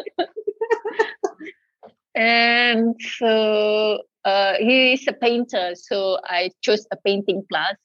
and 2.15 2.95
so 2.99 4.01
uh, 4.25 4.55
he 4.59 4.93
is 4.93 5.07
a 5.07 5.13
painter, 5.13 5.73
so 5.75 6.19
I 6.25 6.49
chose 6.61 6.85
a 6.91 6.97
painting 6.97 7.45
class. 7.49 7.75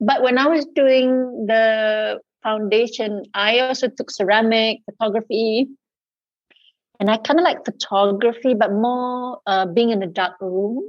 But 0.00 0.22
when 0.22 0.38
I 0.38 0.46
was 0.46 0.64
doing 0.74 1.46
the 1.46 2.20
foundation, 2.42 3.24
I 3.34 3.58
also 3.58 3.88
took 3.88 4.10
ceramic, 4.10 4.80
photography, 4.86 5.66
and 7.00 7.10
I 7.10 7.18
kind 7.18 7.38
of 7.38 7.44
like 7.44 7.64
photography, 7.64 8.54
but 8.54 8.72
more 8.72 9.40
uh, 9.46 9.66
being 9.66 9.90
in 9.90 10.02
a 10.02 10.06
dark 10.06 10.40
room. 10.40 10.82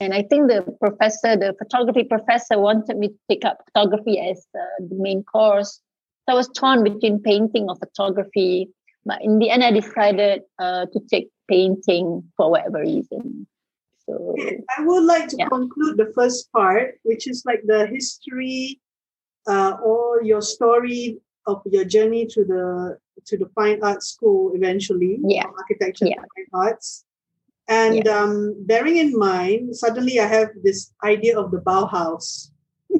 And 0.00 0.14
I 0.14 0.22
think 0.22 0.48
the 0.48 0.62
professor, 0.80 1.36
the 1.36 1.54
photography 1.58 2.04
professor, 2.04 2.58
wanted 2.58 2.98
me 2.98 3.08
to 3.08 3.18
pick 3.28 3.44
up 3.44 3.58
photography 3.72 4.18
as 4.20 4.46
uh, 4.54 4.86
the 4.88 4.94
main 4.94 5.24
course. 5.24 5.80
So 6.24 6.34
I 6.34 6.36
was 6.36 6.48
torn 6.48 6.84
between 6.84 7.20
painting 7.20 7.68
or 7.68 7.76
photography. 7.76 8.70
But 9.04 9.22
in 9.22 9.38
the 9.38 9.50
end, 9.50 9.64
I 9.64 9.72
decided 9.72 10.42
uh, 10.58 10.86
to 10.92 11.00
take 11.10 11.30
painting 11.48 12.22
for 12.36 12.50
whatever 12.50 12.80
reason. 12.80 13.46
So 14.06 14.34
I 14.76 14.84
would 14.84 15.04
like 15.04 15.28
to 15.28 15.36
yeah. 15.36 15.48
conclude 15.48 15.96
the 15.96 16.12
first 16.14 16.50
part, 16.52 16.98
which 17.02 17.28
is 17.28 17.42
like 17.44 17.62
the 17.66 17.86
history 17.86 18.80
uh, 19.46 19.76
or 19.84 20.22
your 20.22 20.42
story 20.42 21.18
of 21.46 21.62
your 21.66 21.84
journey 21.84 22.26
to 22.26 22.44
the 22.44 22.98
to 23.26 23.36
the 23.36 23.48
fine 23.54 23.82
arts 23.82 24.08
school 24.08 24.52
eventually, 24.54 25.18
yeah, 25.24 25.44
architecture 25.44 26.06
yeah. 26.06 26.16
fine 26.16 26.46
arts. 26.52 27.04
And 27.68 28.02
yeah. 28.04 28.18
um, 28.18 28.56
bearing 28.66 28.96
in 28.96 29.16
mind, 29.16 29.76
suddenly 29.76 30.18
I 30.20 30.26
have 30.26 30.48
this 30.62 30.92
idea 31.04 31.38
of 31.38 31.50
the 31.50 31.58
Bauhaus. 31.58 32.50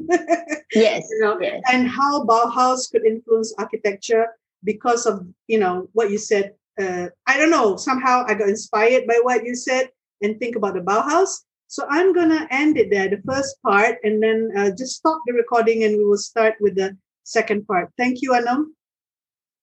yes, 0.74 1.08
you 1.10 1.20
know, 1.20 1.40
yes. 1.40 1.62
and 1.72 1.88
how 1.88 2.24
Bauhaus 2.24 2.92
could 2.92 3.06
influence 3.06 3.54
architecture 3.58 4.26
because 4.62 5.06
of 5.06 5.26
you 5.46 5.58
know 5.58 5.88
what 5.92 6.10
you 6.10 6.18
said. 6.18 6.52
Uh, 6.78 7.08
I 7.26 7.38
don't 7.38 7.50
know. 7.50 7.76
Somehow 7.76 8.24
I 8.28 8.34
got 8.34 8.50
inspired 8.50 9.06
by 9.06 9.18
what 9.22 9.44
you 9.44 9.56
said, 9.56 9.88
and 10.20 10.38
think 10.38 10.56
about 10.56 10.74
the 10.74 10.80
Bauhaus. 10.80 11.44
So 11.68 11.86
I'm 11.88 12.14
going 12.14 12.30
to 12.30 12.46
end 12.50 12.78
it 12.78 12.90
there, 12.90 13.08
the 13.08 13.20
first 13.26 13.56
part, 13.62 13.98
and 14.02 14.22
then 14.22 14.50
uh, 14.56 14.70
just 14.70 14.96
stop 14.96 15.20
the 15.26 15.34
recording 15.34 15.84
and 15.84 15.96
we 15.98 16.04
will 16.04 16.16
start 16.16 16.54
with 16.60 16.76
the 16.76 16.96
second 17.24 17.66
part. 17.66 17.90
Thank 17.98 18.22
you, 18.22 18.34
Anam. 18.34 18.74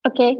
Okay. 0.07 0.37